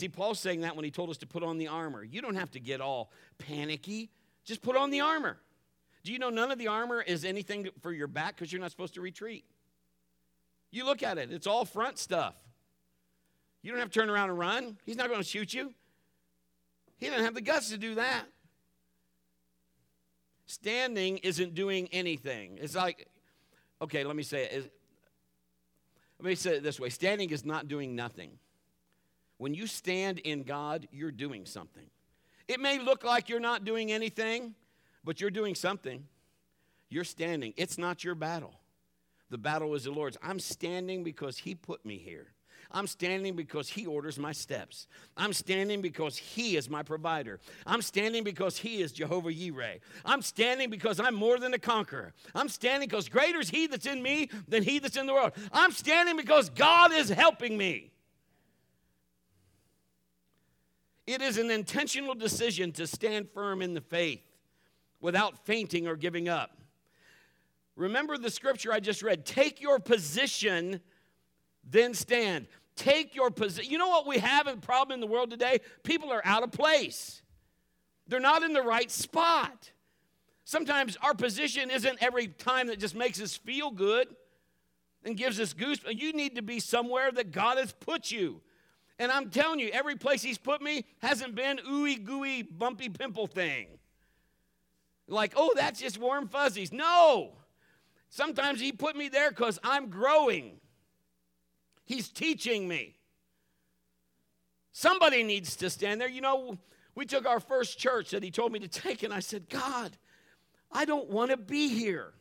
[0.00, 2.02] See, Paul's saying that when he told us to put on the armor.
[2.02, 4.08] You don't have to get all panicky,
[4.46, 5.36] just put on the armor.
[6.04, 8.70] Do you know none of the armor is anything for your back because you're not
[8.70, 9.44] supposed to retreat?
[10.70, 12.34] You look at it, it's all front stuff.
[13.60, 14.78] You don't have to turn around and run.
[14.86, 15.74] He's not going to shoot you.
[16.96, 18.24] He didn't have the guts to do that.
[20.46, 22.56] Standing isn't doing anything.
[22.58, 23.06] It's like,
[23.82, 24.72] okay, let me say it.
[26.18, 28.38] Let me say it this way standing is not doing nothing.
[29.40, 31.86] When you stand in God, you're doing something.
[32.46, 34.54] It may look like you're not doing anything,
[35.02, 36.04] but you're doing something.
[36.90, 37.54] You're standing.
[37.56, 38.52] It's not your battle.
[39.30, 40.18] The battle is the Lord's.
[40.22, 42.26] I'm standing because He put me here.
[42.70, 44.86] I'm standing because He orders my steps.
[45.16, 47.40] I'm standing because He is my provider.
[47.66, 49.80] I'm standing because He is Jehovah Yireh.
[50.04, 52.12] I'm standing because I'm more than a conqueror.
[52.34, 55.32] I'm standing because greater is He that's in me than He that's in the world.
[55.50, 57.89] I'm standing because God is helping me.
[61.06, 64.20] It is an intentional decision to stand firm in the faith
[65.00, 66.60] without fainting or giving up.
[67.76, 70.80] Remember the scripture I just read take your position,
[71.64, 72.46] then stand.
[72.76, 73.70] Take your position.
[73.70, 75.60] You know what we have a problem in the world today?
[75.82, 77.22] People are out of place.
[78.06, 79.70] They're not in the right spot.
[80.44, 84.08] Sometimes our position isn't every time that just makes us feel good
[85.04, 86.00] and gives us goosebumps.
[86.00, 88.40] You need to be somewhere that God has put you.
[89.00, 93.26] And I'm telling you, every place He's put me hasn't been ooey gooey bumpy pimple
[93.26, 93.66] thing.
[95.08, 96.70] Like, oh, that's just warm fuzzies.
[96.70, 97.32] No.
[98.10, 100.60] Sometimes He put me there because I'm growing.
[101.86, 102.94] He's teaching me.
[104.72, 106.08] Somebody needs to stand there.
[106.08, 106.58] You know,
[106.94, 109.96] we took our first church that he told me to take, and I said, God,
[110.70, 112.12] I don't want to be here.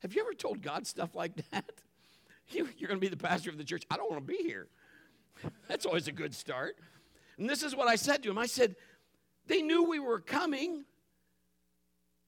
[0.00, 1.64] Have you ever told God stuff like that?
[2.50, 3.84] You, are going to be the pastor of the church.
[3.90, 4.68] I don't want to be here.
[5.68, 6.76] That's always a good start.
[7.38, 8.76] And this is what I said to him I said,
[9.46, 10.84] they knew we were coming,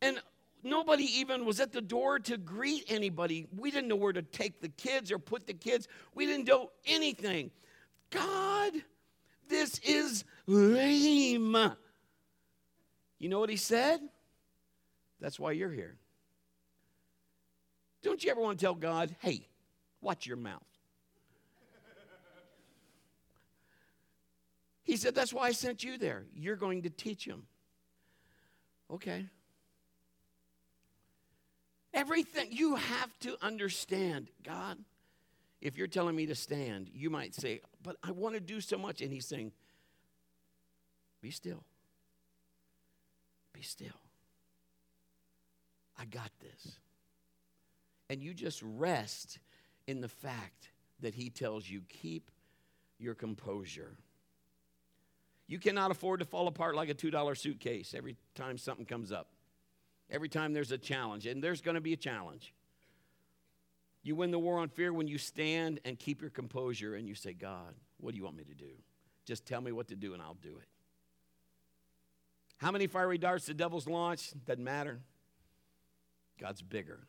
[0.03, 0.21] and
[0.67, 3.47] Nobody even was at the door to greet anybody.
[3.57, 5.87] We didn't know where to take the kids or put the kids.
[6.13, 7.53] We didn't do anything.
[8.11, 8.73] God,
[9.49, 11.57] this is lame.
[13.21, 14.01] You know what he said?
[15.21, 15.97] That's why you're here.
[18.03, 19.47] Don't you ever want to tell God, hey,
[20.01, 20.67] watch your mouth?
[24.87, 26.25] He said, That's why I sent you there.
[26.33, 27.43] You're going to teach him.
[28.91, 29.27] Okay.
[31.93, 34.79] Everything, you have to understand, God,
[35.61, 38.79] if you're telling me to stand, you might say, but I want to do so
[38.79, 39.01] much.
[39.01, 39.51] And he's saying,
[41.21, 41.65] be still.
[43.53, 43.89] Be still.
[45.99, 46.77] I got this.
[48.09, 49.39] And you just rest
[49.87, 50.69] in the fact
[51.01, 52.31] that he tells you, keep
[52.99, 53.97] your composure.
[55.49, 59.29] You cannot afford to fall apart like a $2 suitcase every time something comes up.
[60.11, 62.53] Every time there's a challenge, and there's going to be a challenge.
[64.03, 67.17] You win the war on fear when you stand and keep your composure and you
[67.17, 68.71] say, God, what do you want me to do?
[69.25, 70.69] Just tell me what to do and I'll do it.
[72.59, 74.45] How many fiery darts the devil's launched?
[74.47, 75.01] Doesn't matter.
[76.39, 77.01] God's bigger.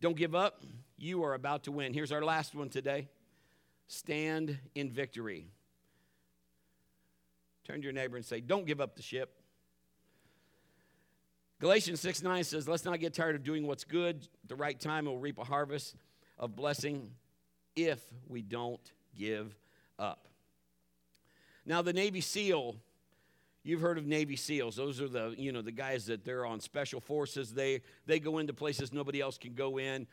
[0.00, 0.60] Don't give up.
[0.96, 1.94] You are about to win.
[1.94, 3.08] Here's our last one today
[3.86, 5.46] stand in victory.
[7.70, 9.32] Turn to your neighbor and say, Don't give up the ship.
[11.60, 14.26] Galatians 6 9 says, Let's not get tired of doing what's good.
[14.42, 15.94] At the right time, we'll reap a harvest
[16.36, 17.12] of blessing
[17.76, 18.80] if we don't
[19.16, 19.56] give
[20.00, 20.26] up.
[21.64, 22.74] Now, the Navy SEAL,
[23.62, 24.74] you've heard of Navy SEALs.
[24.74, 27.52] Those are the, you know, the guys that they're on special forces.
[27.52, 30.08] They, they go into places nobody else can go in.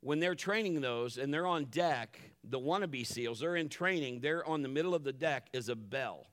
[0.00, 4.46] When they're training those and they're on deck, the wannabe SEALs, they're in training, they're
[4.46, 6.26] on the middle of the deck is a bell.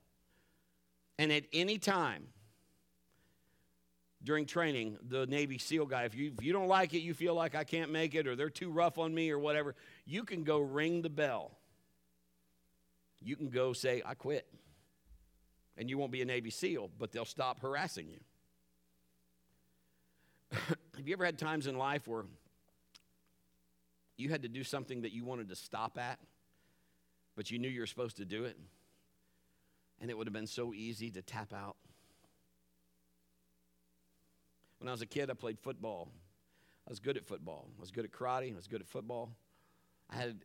[1.20, 2.28] And at any time,
[4.24, 7.34] during training, the Navy SEAL guy, if you, if you don't like it, you feel
[7.34, 9.74] like I can't make it, or they're too rough on me, or whatever,
[10.06, 11.58] you can go ring the bell.
[13.20, 14.46] You can go say, I quit.
[15.76, 18.20] And you won't be a Navy SEAL, but they'll stop harassing you.
[20.96, 22.24] Have you ever had times in life where
[24.16, 26.18] you had to do something that you wanted to stop at,
[27.36, 28.56] but you knew you were supposed to do it?
[30.00, 31.76] And it would have been so easy to tap out?
[34.78, 36.08] When I was a kid, I played football.
[36.86, 37.68] I was good at football.
[37.78, 38.52] I was good at karate.
[38.52, 39.30] I was good at football.
[40.08, 40.38] I had,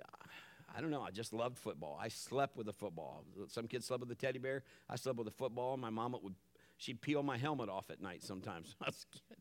[0.76, 1.02] I don't know.
[1.02, 1.98] I just loved football.
[2.02, 3.24] I slept with a football.
[3.48, 4.64] Some kids slept with a teddy bear.
[4.90, 5.78] I slept with a football.
[5.78, 6.36] My mama would,
[6.78, 8.76] she'd peel my helmet off at night sometimes.
[8.82, 9.38] I was a kid.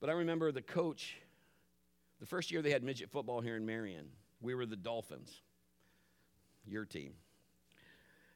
[0.00, 1.16] But I remember the coach,
[2.20, 4.08] the first year they had midget football here in Marion,
[4.40, 5.40] we were the Dolphins,
[6.66, 7.14] your team.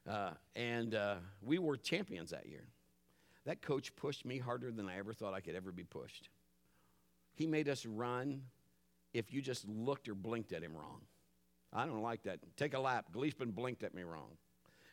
[0.09, 2.65] Uh, and uh, we were champions that year.
[3.45, 6.29] That coach pushed me harder than I ever thought I could ever be pushed.
[7.35, 8.43] He made us run
[9.13, 11.03] if you just looked or blinked at him wrong.
[11.73, 12.41] I don't like that.
[12.57, 13.07] Take a lap.
[13.13, 14.37] Gleesman blinked at me wrong.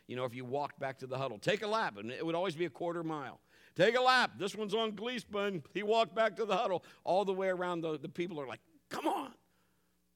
[0.07, 2.35] You know, if you walked back to the huddle, take a lap, and it would
[2.35, 3.39] always be a quarter mile.
[3.75, 4.33] Take a lap.
[4.37, 5.63] This one's on Gleesman.
[5.73, 6.83] He walked back to the huddle.
[7.03, 9.31] All the way around, the, the people are like, come on.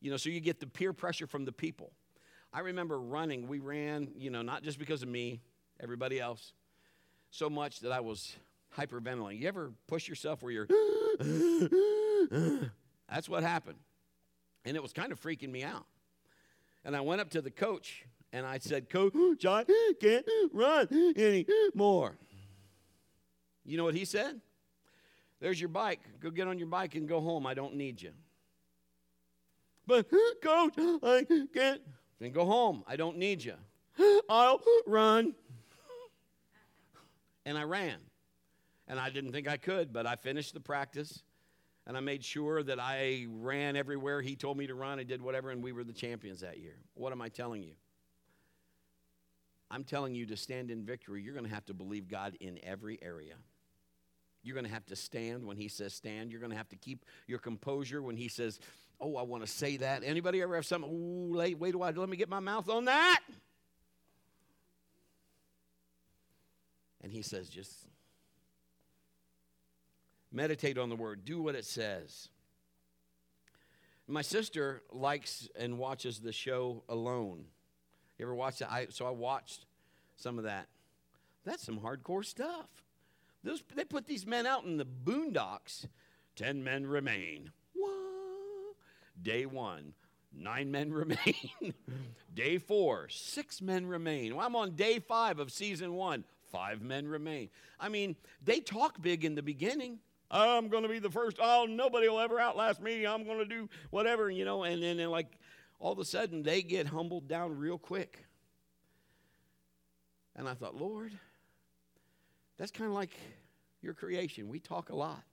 [0.01, 1.91] You know, so you get the peer pressure from the people.
[2.51, 3.47] I remember running.
[3.47, 5.41] We ran, you know, not just because of me,
[5.79, 6.53] everybody else,
[7.31, 8.35] so much that I was
[8.77, 9.39] hyperventilating.
[9.39, 10.67] You ever push yourself where you're,
[13.09, 13.77] that's what happened.
[14.65, 15.85] And it was kind of freaking me out.
[16.83, 19.13] And I went up to the coach and I said, Coach,
[19.45, 19.65] I
[19.99, 22.17] can't run anymore.
[23.65, 24.39] You know what he said?
[25.39, 26.01] There's your bike.
[26.19, 27.45] Go get on your bike and go home.
[27.45, 28.11] I don't need you.
[29.87, 30.09] But,
[30.41, 31.81] Coach, I can't.
[32.19, 32.83] Then go home.
[32.87, 33.55] I don't need you.
[34.29, 35.33] I'll run.
[37.45, 37.97] And I ran.
[38.87, 41.23] And I didn't think I could, but I finished the practice
[41.89, 44.99] and I made sure that I ran everywhere he told me to run.
[44.99, 46.75] I did whatever, and we were the champions that year.
[46.93, 47.73] What am I telling you?
[49.71, 52.59] I'm telling you to stand in victory, you're going to have to believe God in
[52.61, 53.33] every area.
[54.43, 56.31] You're going to have to stand when he says stand.
[56.31, 58.59] You're going to have to keep your composure when he says,
[58.99, 60.89] "Oh, I want to say that." Anybody ever have something?
[60.89, 63.19] Ooh, wait, wait, I let me get my mouth on that?
[67.01, 67.71] And he says, just
[70.31, 72.29] meditate on the word, do what it says.
[74.07, 77.45] My sister likes and watches the show Alone.
[78.17, 78.71] You ever watch that?
[78.71, 79.65] I, so I watched
[80.17, 80.67] some of that.
[81.45, 82.67] That's some hardcore stuff.
[83.43, 85.85] Those, they put these men out in the boondocks.
[86.35, 87.51] Ten men remain.
[89.21, 89.93] Day one,
[90.33, 91.73] nine men remain.
[92.33, 94.35] day four, six men remain.
[94.35, 96.23] Well, I'm on day five of season one.
[96.51, 97.49] Five men remain.
[97.79, 99.99] I mean, they talk big in the beginning.
[100.31, 101.37] I'm going to be the first.
[101.41, 103.05] Oh, nobody will ever outlast me.
[103.05, 104.63] I'm going to do whatever, you know.
[104.63, 105.39] And then, like,
[105.79, 108.25] all of a sudden, they get humbled down real quick.
[110.35, 111.11] And I thought, Lord,
[112.59, 113.11] that's kind of like
[113.81, 114.49] your creation.
[114.49, 115.23] We talk a lot.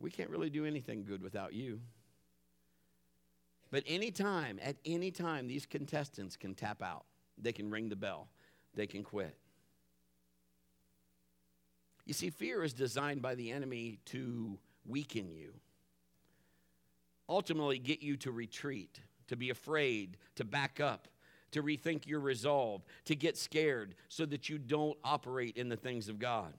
[0.00, 1.80] We can't really do anything good without you.
[3.70, 7.04] But anytime, at any time, these contestants can tap out.
[7.38, 8.28] They can ring the bell.
[8.74, 9.36] They can quit.
[12.04, 15.54] You see, fear is designed by the enemy to weaken you,
[17.28, 21.08] ultimately, get you to retreat, to be afraid, to back up,
[21.54, 26.08] to rethink your resolve, to get scared so that you don't operate in the things
[26.08, 26.52] of God.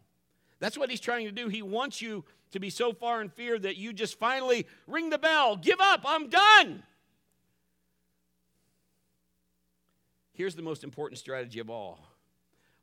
[0.59, 1.47] That's what he's trying to do.
[1.47, 5.17] He wants you to be so far in fear that you just finally ring the
[5.17, 6.83] bell, give up, I'm done.
[10.33, 11.99] Here's the most important strategy of all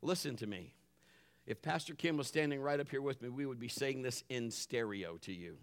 [0.01, 0.73] listen to me.
[1.45, 4.23] If Pastor Kim was standing right up here with me, we would be saying this
[4.29, 5.57] in stereo to you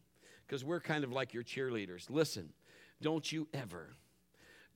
[0.47, 2.11] because we're kind of like your cheerleaders.
[2.11, 2.53] Listen,
[3.01, 3.97] don't you ever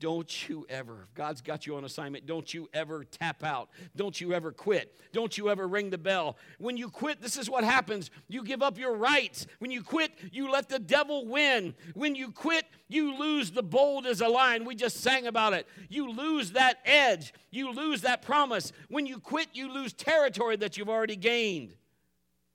[0.05, 3.71] don't you ever, God's got you on assignment, don't you ever tap out.
[3.97, 4.95] Don't you ever quit.
[5.15, 6.37] Don't you ever ring the bell.
[6.59, 8.11] When you quit, this is what happens.
[8.29, 9.47] You give up your rights.
[9.61, 11.75] When you quit, you let the devil win.
[11.95, 14.67] When you quit, you lose the bold as a lion.
[14.67, 15.67] We just sang about it.
[15.89, 17.33] You lose that edge.
[17.51, 18.73] You lose that promise.
[18.91, 21.77] When you quit, you lose territory that you've already gained.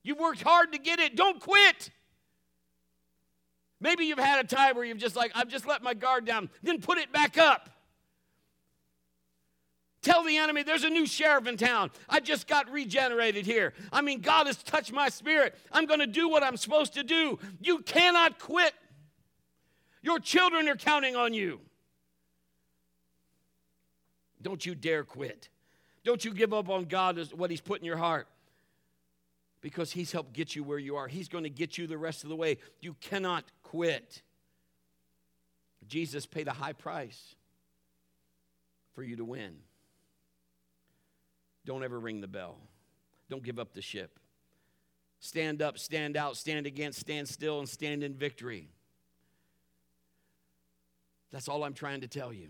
[0.04, 1.16] You've worked hard to get it.
[1.16, 1.90] Don't quit.
[3.82, 6.50] Maybe you've had a time where you've just like, I've just let my guard down,
[6.62, 7.70] then put it back up.
[10.02, 11.92] Tell the enemy there's a new sheriff in town.
[12.08, 13.74] I just got regenerated here.
[13.92, 15.56] I mean, God has touched my spirit.
[15.72, 17.38] I'm going to do what I'm supposed to do.
[17.60, 18.74] You cannot quit.
[20.02, 21.60] Your children are counting on you.
[24.42, 25.50] Don't you dare quit.
[26.06, 28.28] Don't you give up on God what He's put in your heart
[29.62, 31.08] because He's helped get you where you are.
[31.08, 32.58] He's going to get you the rest of the way.
[32.82, 34.22] You cannot quit.
[35.88, 37.36] Jesus paid a high price
[38.94, 39.56] for you to win.
[41.66, 42.58] Don't ever ring the bell.
[43.30, 44.20] Don't give up the ship.
[45.20, 48.70] Stand up, stand out, stand against, stand still, and stand in victory.
[51.32, 52.50] That's all I'm trying to tell you.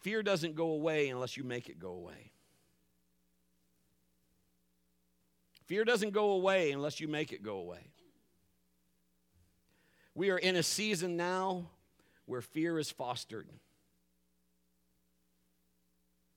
[0.00, 2.31] Fear doesn't go away unless you make it go away.
[5.72, 7.78] Fear doesn't go away unless you make it go away.
[10.14, 11.64] We are in a season now
[12.26, 13.48] where fear is fostered.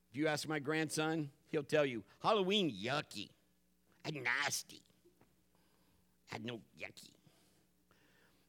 [0.10, 3.28] If you ask my grandson, he'll tell you Halloween yucky
[4.06, 4.82] and nasty.
[6.32, 7.12] And no yucky.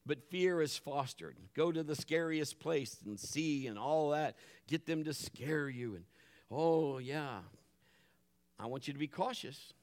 [0.05, 1.35] But fear is fostered.
[1.53, 4.37] Go to the scariest place and see and all that.
[4.67, 5.95] Get them to scare you.
[5.95, 6.05] And
[6.49, 7.39] oh, yeah.
[8.57, 9.73] I want you to be cautious.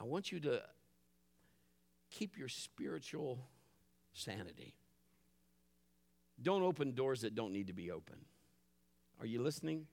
[0.00, 0.62] I want you to
[2.10, 3.38] keep your spiritual
[4.12, 4.74] sanity.
[6.42, 8.16] Don't open doors that don't need to be open.
[9.20, 9.86] Are you listening?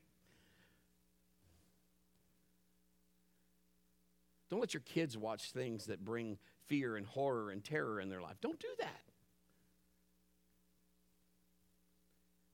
[4.49, 6.38] Don't let your kids watch things that bring
[6.68, 8.36] fear and horror and terror in their life.
[8.41, 9.01] Don't do that.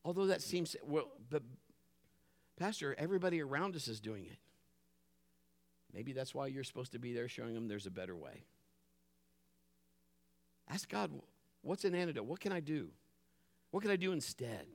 [0.05, 1.43] Although that seems, well, but
[2.57, 4.37] Pastor, everybody around us is doing it.
[5.93, 8.43] Maybe that's why you're supposed to be there showing them there's a better way.
[10.69, 11.11] Ask God,
[11.61, 12.25] what's an antidote?
[12.25, 12.89] What can I do?
[13.71, 14.65] What can I do instead?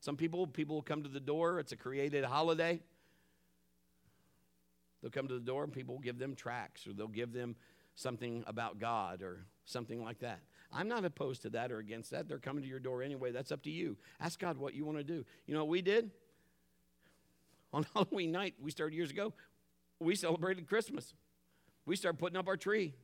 [0.00, 1.58] Some people, people will come to the door.
[1.58, 2.80] It's a created holiday.
[5.00, 7.56] They'll come to the door and people will give them tracts or they'll give them
[7.94, 10.40] something about God or something like that.
[10.72, 12.28] I'm not opposed to that or against that.
[12.28, 13.30] They're coming to your door anyway.
[13.30, 13.96] That's up to you.
[14.20, 15.24] Ask God what you want to do.
[15.46, 16.10] You know what we did?
[17.84, 19.32] On Halloween night, we started years ago,
[19.98, 21.12] we celebrated Christmas.
[21.86, 22.94] We started putting up our tree.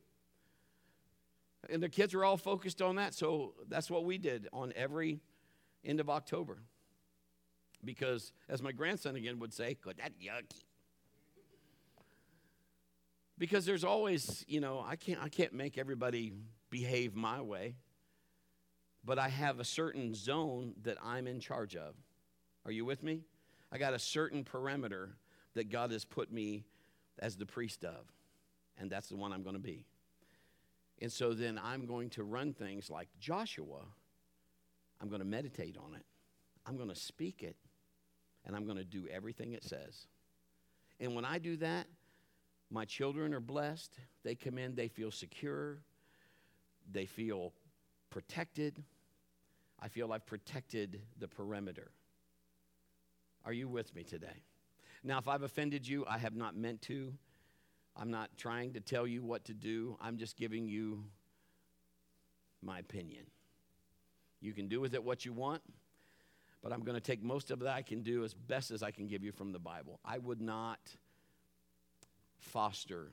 [1.69, 3.13] And the kids were all focused on that.
[3.13, 5.19] So that's what we did on every
[5.83, 6.59] end of October.
[7.83, 10.63] Because, as my grandson again would say, good, that yucky.
[13.37, 16.31] Because there's always, you know, I can't, I can't make everybody
[16.69, 17.75] behave my way,
[19.03, 21.93] but I have a certain zone that I'm in charge of.
[22.65, 23.23] Are you with me?
[23.71, 25.15] I got a certain perimeter
[25.53, 26.63] that God has put me
[27.19, 28.05] as the priest of,
[28.77, 29.85] and that's the one I'm going to be.
[31.01, 33.85] And so then I'm going to run things like Joshua.
[35.01, 36.05] I'm going to meditate on it.
[36.65, 37.55] I'm going to speak it.
[38.45, 40.07] And I'm going to do everything it says.
[40.99, 41.87] And when I do that,
[42.69, 43.93] my children are blessed.
[44.23, 45.79] They come in, they feel secure,
[46.91, 47.53] they feel
[48.09, 48.83] protected.
[49.79, 51.91] I feel I've protected the perimeter.
[53.45, 54.43] Are you with me today?
[55.03, 57.13] Now, if I've offended you, I have not meant to.
[57.95, 59.97] I'm not trying to tell you what to do.
[59.99, 61.05] I'm just giving you
[62.61, 63.25] my opinion.
[64.39, 65.61] You can do with it what you want,
[66.61, 68.91] but I'm going to take most of that I can do as best as I
[68.91, 69.99] can give you from the Bible.
[70.05, 70.79] I would not
[72.39, 73.11] foster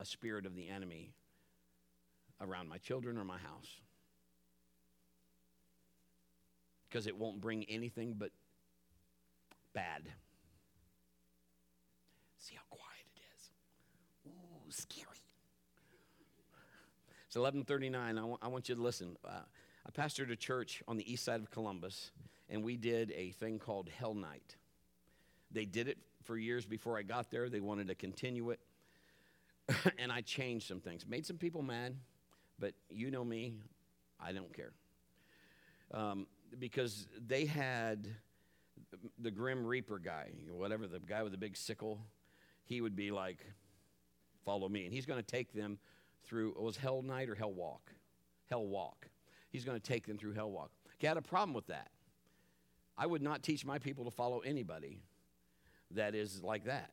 [0.00, 1.12] a spirit of the enemy
[2.40, 3.80] around my children or my house
[6.88, 8.30] because it won't bring anything but
[9.74, 10.02] bad.
[12.38, 13.50] See how quiet it is.
[14.26, 15.08] Ooh, scary.
[17.26, 18.18] It's 11:39.
[18.18, 19.16] I want, I want you to listen.
[19.24, 19.40] Uh,
[19.86, 22.12] I pastored a church on the east side of Columbus,
[22.48, 24.56] and we did a thing called Hell Night.
[25.50, 27.48] They did it for years before I got there.
[27.48, 28.60] They wanted to continue it,
[29.98, 31.04] and I changed some things.
[31.06, 31.96] Made some people mad,
[32.58, 33.54] but you know me,
[34.20, 34.72] I don't care.
[35.90, 36.26] Um,
[36.58, 38.08] because they had
[39.18, 42.00] the Grim Reaper guy, whatever, the guy with the big sickle,
[42.64, 43.44] he would be like,
[44.44, 44.84] follow me.
[44.84, 45.78] And he's going to take them
[46.24, 47.92] through, it was Hell Night or Hell Walk?
[48.48, 49.08] Hell Walk.
[49.50, 50.70] He's going to take them through Hell Walk.
[50.98, 51.90] Okay, I had a problem with that.
[52.96, 55.02] I would not teach my people to follow anybody
[55.92, 56.90] that is like that.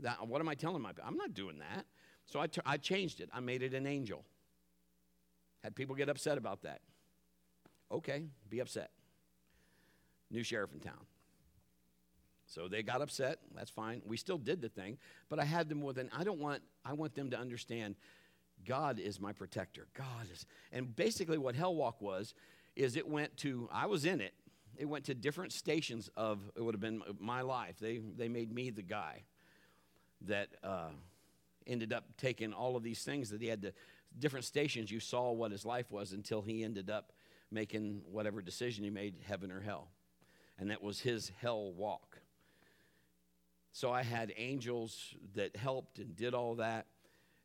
[0.00, 1.04] that what am I telling my people?
[1.06, 1.86] I'm not doing that.
[2.26, 3.30] So I, t- I changed it.
[3.32, 4.24] I made it an angel.
[5.62, 6.80] Had people get upset about that.
[7.90, 8.90] Okay, be upset
[10.30, 11.06] new sheriff in town.
[12.46, 13.40] So they got upset.
[13.54, 14.02] That's fine.
[14.04, 14.98] We still did the thing,
[15.28, 17.96] but I had them with an I don't want I want them to understand
[18.64, 19.88] God is my protector.
[19.94, 20.46] God is.
[20.72, 22.34] And basically what Hell Walk was
[22.76, 24.34] is it went to I was in it.
[24.76, 27.78] It went to different stations of it would have been my life.
[27.80, 29.24] They they made me the guy
[30.22, 30.90] that uh,
[31.66, 33.72] ended up taking all of these things that he had to
[34.18, 37.12] different stations you saw what his life was until he ended up
[37.50, 39.88] making whatever decision he made heaven or hell
[40.58, 42.18] and that was his hell walk.
[43.72, 46.86] So I had angels that helped and did all that,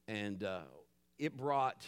[0.07, 0.61] and uh,
[1.19, 1.85] it brought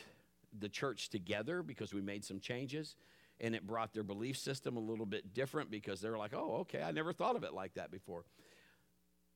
[0.59, 2.95] the church together because we made some changes,
[3.39, 6.81] and it brought their belief system a little bit different because they're like, oh, okay,
[6.81, 8.25] I never thought of it like that before.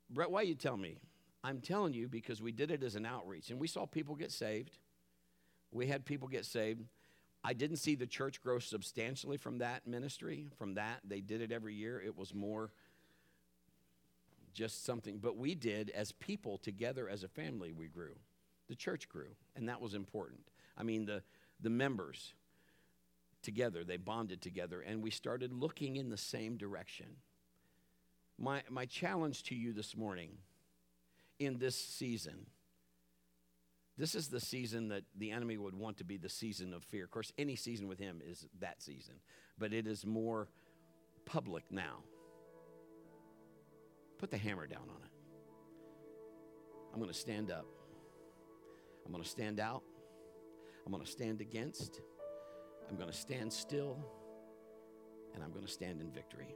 [0.10, 0.98] Brett, why you tell me?
[1.44, 4.32] I'm telling you because we did it as an outreach, and we saw people get
[4.32, 4.78] saved.
[5.72, 6.84] We had people get saved.
[7.48, 11.00] I didn't see the church grow substantially from that ministry, from that.
[11.08, 11.98] They did it every year.
[12.06, 12.74] It was more
[14.54, 15.20] just something.
[15.20, 18.18] But we did, as people together as a family, we grew.
[18.68, 20.42] The church grew, and that was important.
[20.78, 21.24] I mean, the,
[21.62, 22.34] the members
[23.44, 27.06] together, they bonded together, and we started looking in the same direction.
[28.38, 30.32] My, my challenge to you this morning
[31.40, 32.48] in this season
[33.98, 37.04] this is the season that the enemy would want to be the season of fear.
[37.04, 39.16] Of course, any season with him is that season,
[39.58, 40.50] but it is more
[41.26, 42.04] public now.
[44.20, 45.12] Put the hammer down on it.
[46.94, 47.66] I'm going to stand up.
[49.06, 49.84] I'm going to stand out.
[50.86, 52.02] I'm going to stand against.
[52.90, 53.98] I'm going to stand still.
[55.34, 56.56] And I'm going to stand in victory.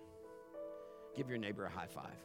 [1.15, 2.17] Give your neighbor a high five.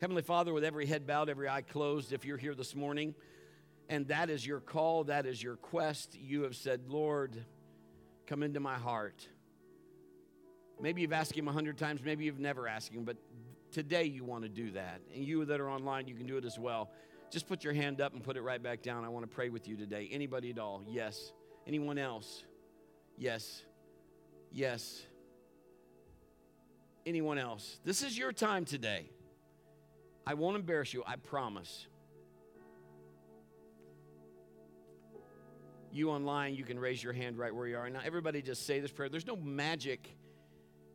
[0.00, 3.14] Heavenly Father, with every head bowed, every eye closed, if you're here this morning
[3.88, 7.44] and that is your call, that is your quest, you have said, Lord,
[8.26, 9.28] come into my heart.
[10.80, 13.16] Maybe you've asked him a hundred times, maybe you've never asked him, but
[13.70, 15.00] today you want to do that.
[15.14, 16.90] And you that are online, you can do it as well.
[17.30, 19.04] Just put your hand up and put it right back down.
[19.04, 20.08] I want to pray with you today.
[20.10, 20.82] Anybody at all?
[20.88, 21.32] Yes.
[21.66, 22.44] Anyone else?
[23.16, 23.62] Yes.
[24.52, 25.02] Yes.
[27.06, 27.78] Anyone else?
[27.84, 29.10] This is your time today.
[30.26, 31.86] I won't embarrass you, I promise.
[35.92, 37.88] You online, you can raise your hand right where you are.
[37.88, 39.08] Now, everybody just say this prayer.
[39.08, 40.16] There's no magic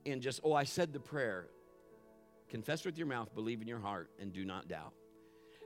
[0.03, 1.47] in just, oh, I said the prayer.
[2.49, 4.93] Confess with your mouth, believe in your heart, and do not doubt.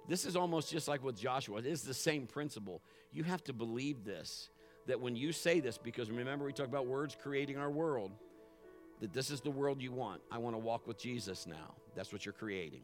[0.08, 1.60] This is almost just like with Joshua.
[1.60, 2.82] It is the same principle.
[3.12, 4.50] You have to believe this,
[4.86, 8.12] that when you say this, because remember we talk about words creating our world,
[9.00, 10.22] that this is the world you want.
[10.30, 11.76] I want to walk with Jesus now.
[11.96, 12.84] That's what you're creating.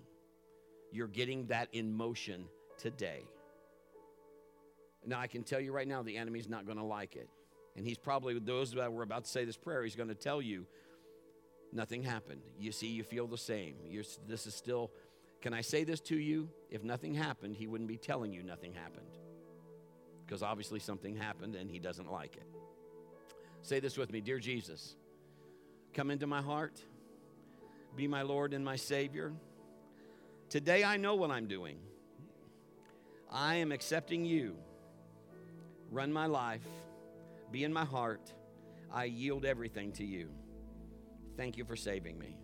[0.91, 2.45] You're getting that in motion
[2.77, 3.23] today.
[5.05, 7.29] Now, I can tell you right now, the enemy's not going to like it.
[7.75, 10.41] And he's probably, those that were about to say this prayer, he's going to tell
[10.41, 10.65] you,
[11.71, 12.41] nothing happened.
[12.59, 13.75] You see, you feel the same.
[13.87, 14.91] You're, this is still,
[15.41, 16.49] can I say this to you?
[16.69, 19.07] If nothing happened, he wouldn't be telling you nothing happened.
[20.25, 22.43] Because obviously something happened and he doesn't like it.
[23.61, 24.95] Say this with me Dear Jesus,
[25.93, 26.81] come into my heart,
[27.95, 29.33] be my Lord and my Savior.
[30.49, 31.77] Today I know what I'm doing.
[33.31, 34.55] I am accepting you.
[35.91, 36.65] Run my life,
[37.51, 38.33] be in my heart.
[38.91, 40.29] I yield everything to you.
[41.37, 42.35] Thank you for saving me.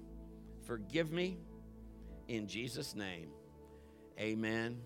[0.68, 1.39] Forgive me
[2.28, 3.30] in Jesus' name.
[4.20, 4.80] Amen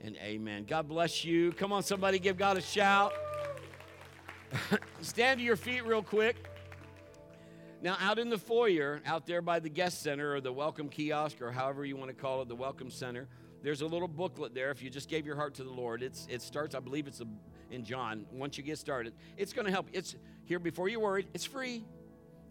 [0.00, 0.64] and amen.
[0.64, 1.52] God bless you.
[1.52, 3.12] Come on, somebody give God a shout.
[5.00, 6.36] Stand to your feet real quick.
[7.82, 11.42] Now, out in the foyer, out there by the guest center or the welcome kiosk
[11.42, 13.26] or however you want to call it, the welcome center,
[13.64, 14.70] there's a little booklet there.
[14.70, 16.76] If you just gave your heart to the Lord, it's it starts.
[16.76, 17.26] I believe it's a,
[17.72, 18.24] in John.
[18.30, 19.88] Once you get started, it's going to help.
[19.92, 20.14] It's
[20.44, 21.26] here before you worry.
[21.34, 21.84] It's free.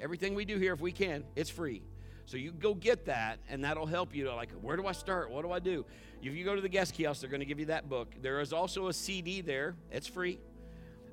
[0.02, 1.82] Everything we do here, if we can, it's free.
[2.26, 5.32] So you go get that, and that'll help you to like, where do I start?
[5.32, 5.86] What do I do?
[6.22, 8.16] If you go to the guest kiosk, they're going to give you that book.
[8.22, 9.76] There is also a CD there.
[9.92, 10.40] It's free.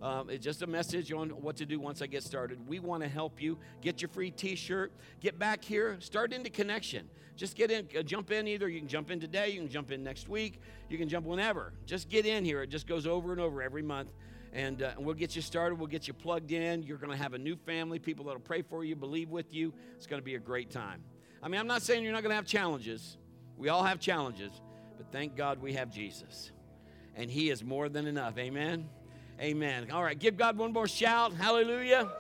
[0.01, 2.67] Um, it's just a message on what to do once I get started.
[2.69, 4.93] We want to help you get your free T-shirt.
[5.21, 5.97] Get back here.
[6.01, 7.09] Start into connection.
[7.37, 7.89] Just get in.
[7.97, 8.47] Uh, jump in.
[8.47, 9.51] Either you can jump in today.
[9.51, 10.61] You can jump in next week.
[10.89, 11.73] You can jump whenever.
[11.85, 12.63] Just get in here.
[12.63, 14.11] It just goes over and over every month.
[14.53, 15.79] And, uh, and we'll get you started.
[15.79, 16.83] We'll get you plugged in.
[16.83, 19.75] You're going to have a new family, people that'll pray for you, believe with you.
[19.97, 21.03] It's going to be a great time.
[21.43, 23.19] I mean, I'm not saying you're not going to have challenges.
[23.57, 24.53] We all have challenges,
[24.97, 26.51] but thank God we have Jesus.
[27.15, 28.39] And He is more than enough.
[28.39, 28.89] Amen.
[29.41, 29.93] Amen.
[29.93, 31.33] All right, give God one more shout.
[31.33, 32.11] Hallelujah.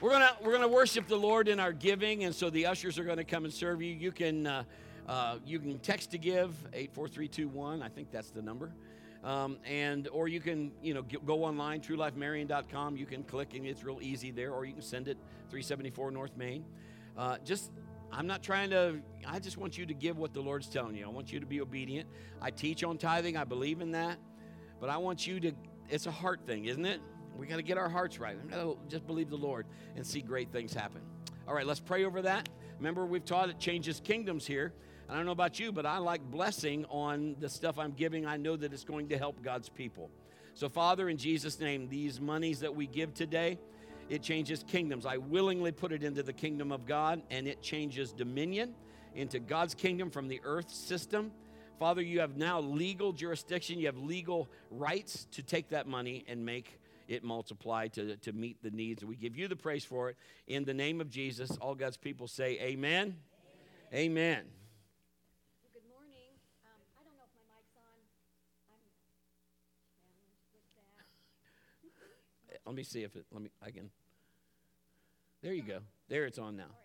[0.00, 3.04] We're gonna we're gonna worship the Lord in our giving, and so the ushers are
[3.04, 3.94] gonna come and serve you.
[3.94, 4.64] You can uh,
[5.08, 7.80] uh, you can text to give eight four three two one.
[7.80, 8.72] I think that's the number.
[9.22, 13.84] Um, and or you can you know go online truelifemarion.com you can click and it's
[13.84, 15.16] real easy there or you can send it
[15.50, 16.64] 374 north main
[17.16, 17.70] uh, just
[18.10, 21.06] i'm not trying to i just want you to give what the lord's telling you
[21.06, 22.08] i want you to be obedient
[22.40, 24.18] i teach on tithing i believe in that
[24.82, 25.52] but I want you to,
[25.88, 27.00] it's a heart thing, isn't it?
[27.38, 28.36] We got to get our hearts right.
[28.88, 29.64] Just believe the Lord
[29.94, 31.00] and see great things happen.
[31.46, 32.48] All right, let's pray over that.
[32.78, 34.72] Remember, we've taught it changes kingdoms here.
[35.08, 38.26] I don't know about you, but I like blessing on the stuff I'm giving.
[38.26, 40.10] I know that it's going to help God's people.
[40.54, 43.60] So, Father, in Jesus' name, these monies that we give today,
[44.08, 45.06] it changes kingdoms.
[45.06, 48.74] I willingly put it into the kingdom of God, and it changes dominion
[49.14, 51.30] into God's kingdom from the earth system
[51.82, 56.46] Father, you have now legal jurisdiction, you have legal rights to take that money and
[56.46, 56.78] make
[57.08, 59.04] it multiply to, to meet the needs.
[59.04, 60.16] We give you the praise for it.
[60.46, 63.16] In the name of Jesus, all God's people say, Amen.
[63.92, 63.94] Amen.
[63.94, 64.44] amen.
[65.72, 66.30] good morning.
[66.64, 67.98] Um, I don't know if my mic's on.
[68.70, 68.78] I'm
[71.82, 71.92] with
[72.48, 72.60] that.
[72.64, 73.90] Let me see if it, let me, I can.
[75.42, 75.80] There you go.
[76.08, 76.81] There it's on now.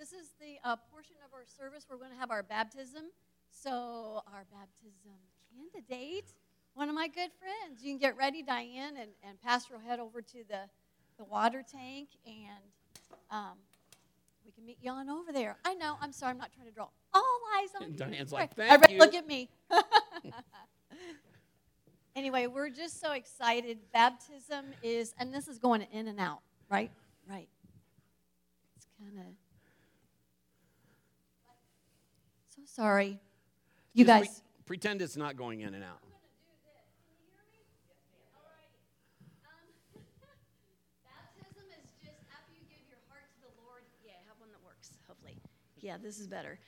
[0.00, 1.86] This is the uh, portion of our service.
[1.88, 3.12] We're going to have our baptism.
[3.50, 5.20] So, our baptism
[5.52, 6.32] candidate
[6.74, 7.82] one of my good friends.
[7.82, 10.60] You can get ready, Diane, and, and Pastor will head over to the,
[11.18, 12.64] the water tank, and
[13.30, 13.58] um,
[14.44, 15.56] we can meet you on over there.
[15.64, 17.96] I know, I'm sorry, I'm not trying to draw all eyes on And.
[17.96, 19.50] Diane's like, "Thank Everybody you." Look at me.
[22.16, 23.78] anyway, we're just so excited.
[23.92, 26.40] Baptism is, and this is going in and out,
[26.70, 26.90] right?
[27.28, 27.48] Right.
[28.76, 29.49] It's kind of.
[32.66, 33.18] So sorry.
[33.94, 34.42] You Just guys.
[34.66, 36.00] pre- pretend it's not going in and out.
[41.04, 43.82] Baptism is just after you give your heart to the Lord.
[44.04, 45.36] Yeah, have one that works, hopefully.
[45.80, 46.58] Yeah, this is better.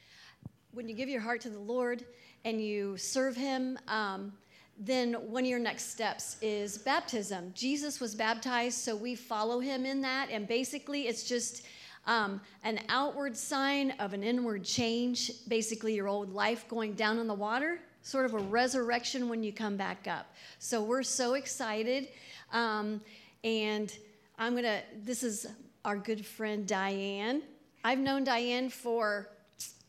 [0.73, 2.05] When you give your heart to the Lord
[2.45, 4.33] and you serve Him, um,
[4.79, 7.53] then one of your next steps is baptism.
[7.55, 10.31] Jesus was baptized, so we follow Him in that.
[10.31, 11.67] And basically, it's just
[12.07, 15.31] um, an outward sign of an inward change.
[15.49, 19.53] Basically, your old life going down in the water, sort of a resurrection when you
[19.53, 20.27] come back up.
[20.59, 22.09] So we're so excited.
[22.53, 23.01] Um,
[23.45, 23.97] and
[24.39, 25.47] I'm going to, this is
[25.85, 27.43] our good friend Diane.
[27.85, 29.29] I've known Diane for,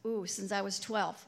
[0.05, 1.23] ooh, since I was 12.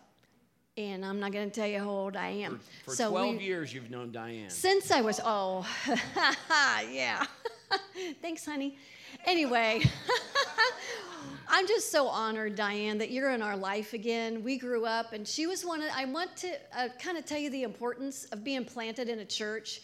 [0.77, 2.59] And I'm not going to tell you how old I am.
[2.83, 4.49] For So 12 we- years, you've known Diane.
[4.49, 5.65] since I was, oh,
[6.91, 7.25] yeah.
[8.21, 8.77] Thanks, honey.
[9.23, 9.81] Anyway,
[11.47, 14.43] I'm just so honored, Diane, that you're in our life again.
[14.43, 17.37] We grew up, and she was one of, I want to uh, kind of tell
[17.37, 19.81] you the importance of being planted in a church.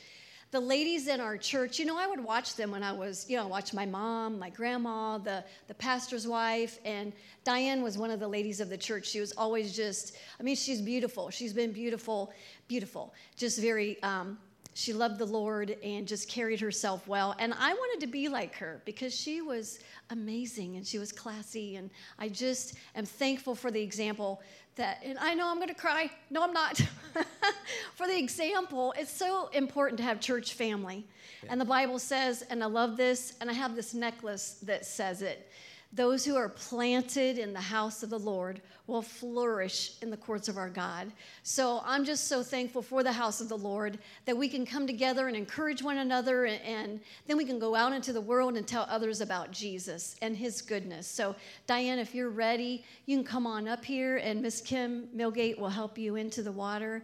[0.51, 3.37] The ladies in our church, you know, I would watch them when I was, you
[3.37, 7.13] know, watch my mom, my grandma, the, the pastor's wife, and
[7.45, 9.07] Diane was one of the ladies of the church.
[9.07, 11.29] She was always just, I mean, she's beautiful.
[11.29, 12.33] She's been beautiful,
[12.67, 13.13] beautiful.
[13.37, 14.37] Just very, um,
[14.73, 17.35] she loved the Lord and just carried herself well.
[17.39, 21.75] And I wanted to be like her because she was amazing and she was classy.
[21.75, 24.41] And I just am thankful for the example
[24.75, 26.09] that, and I know I'm going to cry.
[26.29, 26.77] No, I'm not.
[27.95, 31.05] for the example, it's so important to have church family.
[31.49, 35.21] And the Bible says, and I love this, and I have this necklace that says
[35.21, 35.49] it.
[35.93, 40.47] Those who are planted in the house of the Lord will flourish in the courts
[40.47, 41.11] of our God.
[41.43, 44.87] So I'm just so thankful for the house of the Lord that we can come
[44.87, 48.55] together and encourage one another, and, and then we can go out into the world
[48.55, 51.07] and tell others about Jesus and his goodness.
[51.07, 51.35] So,
[51.67, 55.69] Diane, if you're ready, you can come on up here, and Miss Kim Milgate will
[55.69, 57.03] help you into the water.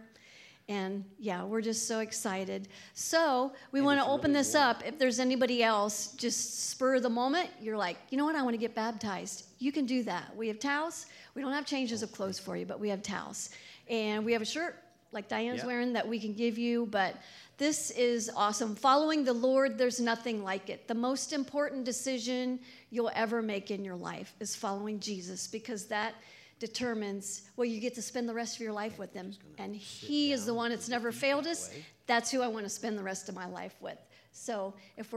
[0.68, 2.68] And yeah, we're just so excited.
[2.92, 4.66] So we want to open really this warm.
[4.68, 4.82] up.
[4.86, 8.52] If there's anybody else, just spur the moment, you're like, you know what, I want
[8.52, 9.46] to get baptized.
[9.58, 10.36] You can do that.
[10.36, 11.06] We have towels.
[11.34, 13.48] We don't have changes of clothes for you, but we have towels.
[13.88, 14.76] And we have a shirt
[15.10, 15.66] like Diane's Yep.
[15.66, 16.84] wearing that we can give you.
[16.84, 17.16] But
[17.56, 18.76] this is awesome.
[18.76, 20.86] Following the Lord, there's nothing like it.
[20.86, 22.60] The most important decision
[22.90, 26.14] you'll ever make in your life is following Jesus because that
[26.58, 29.32] determines well you get to spend the rest of your life with them.
[29.58, 31.70] and he is the one that's never failed us.
[32.06, 33.98] that's who i want to spend the rest of my life with.
[34.32, 35.06] So if we're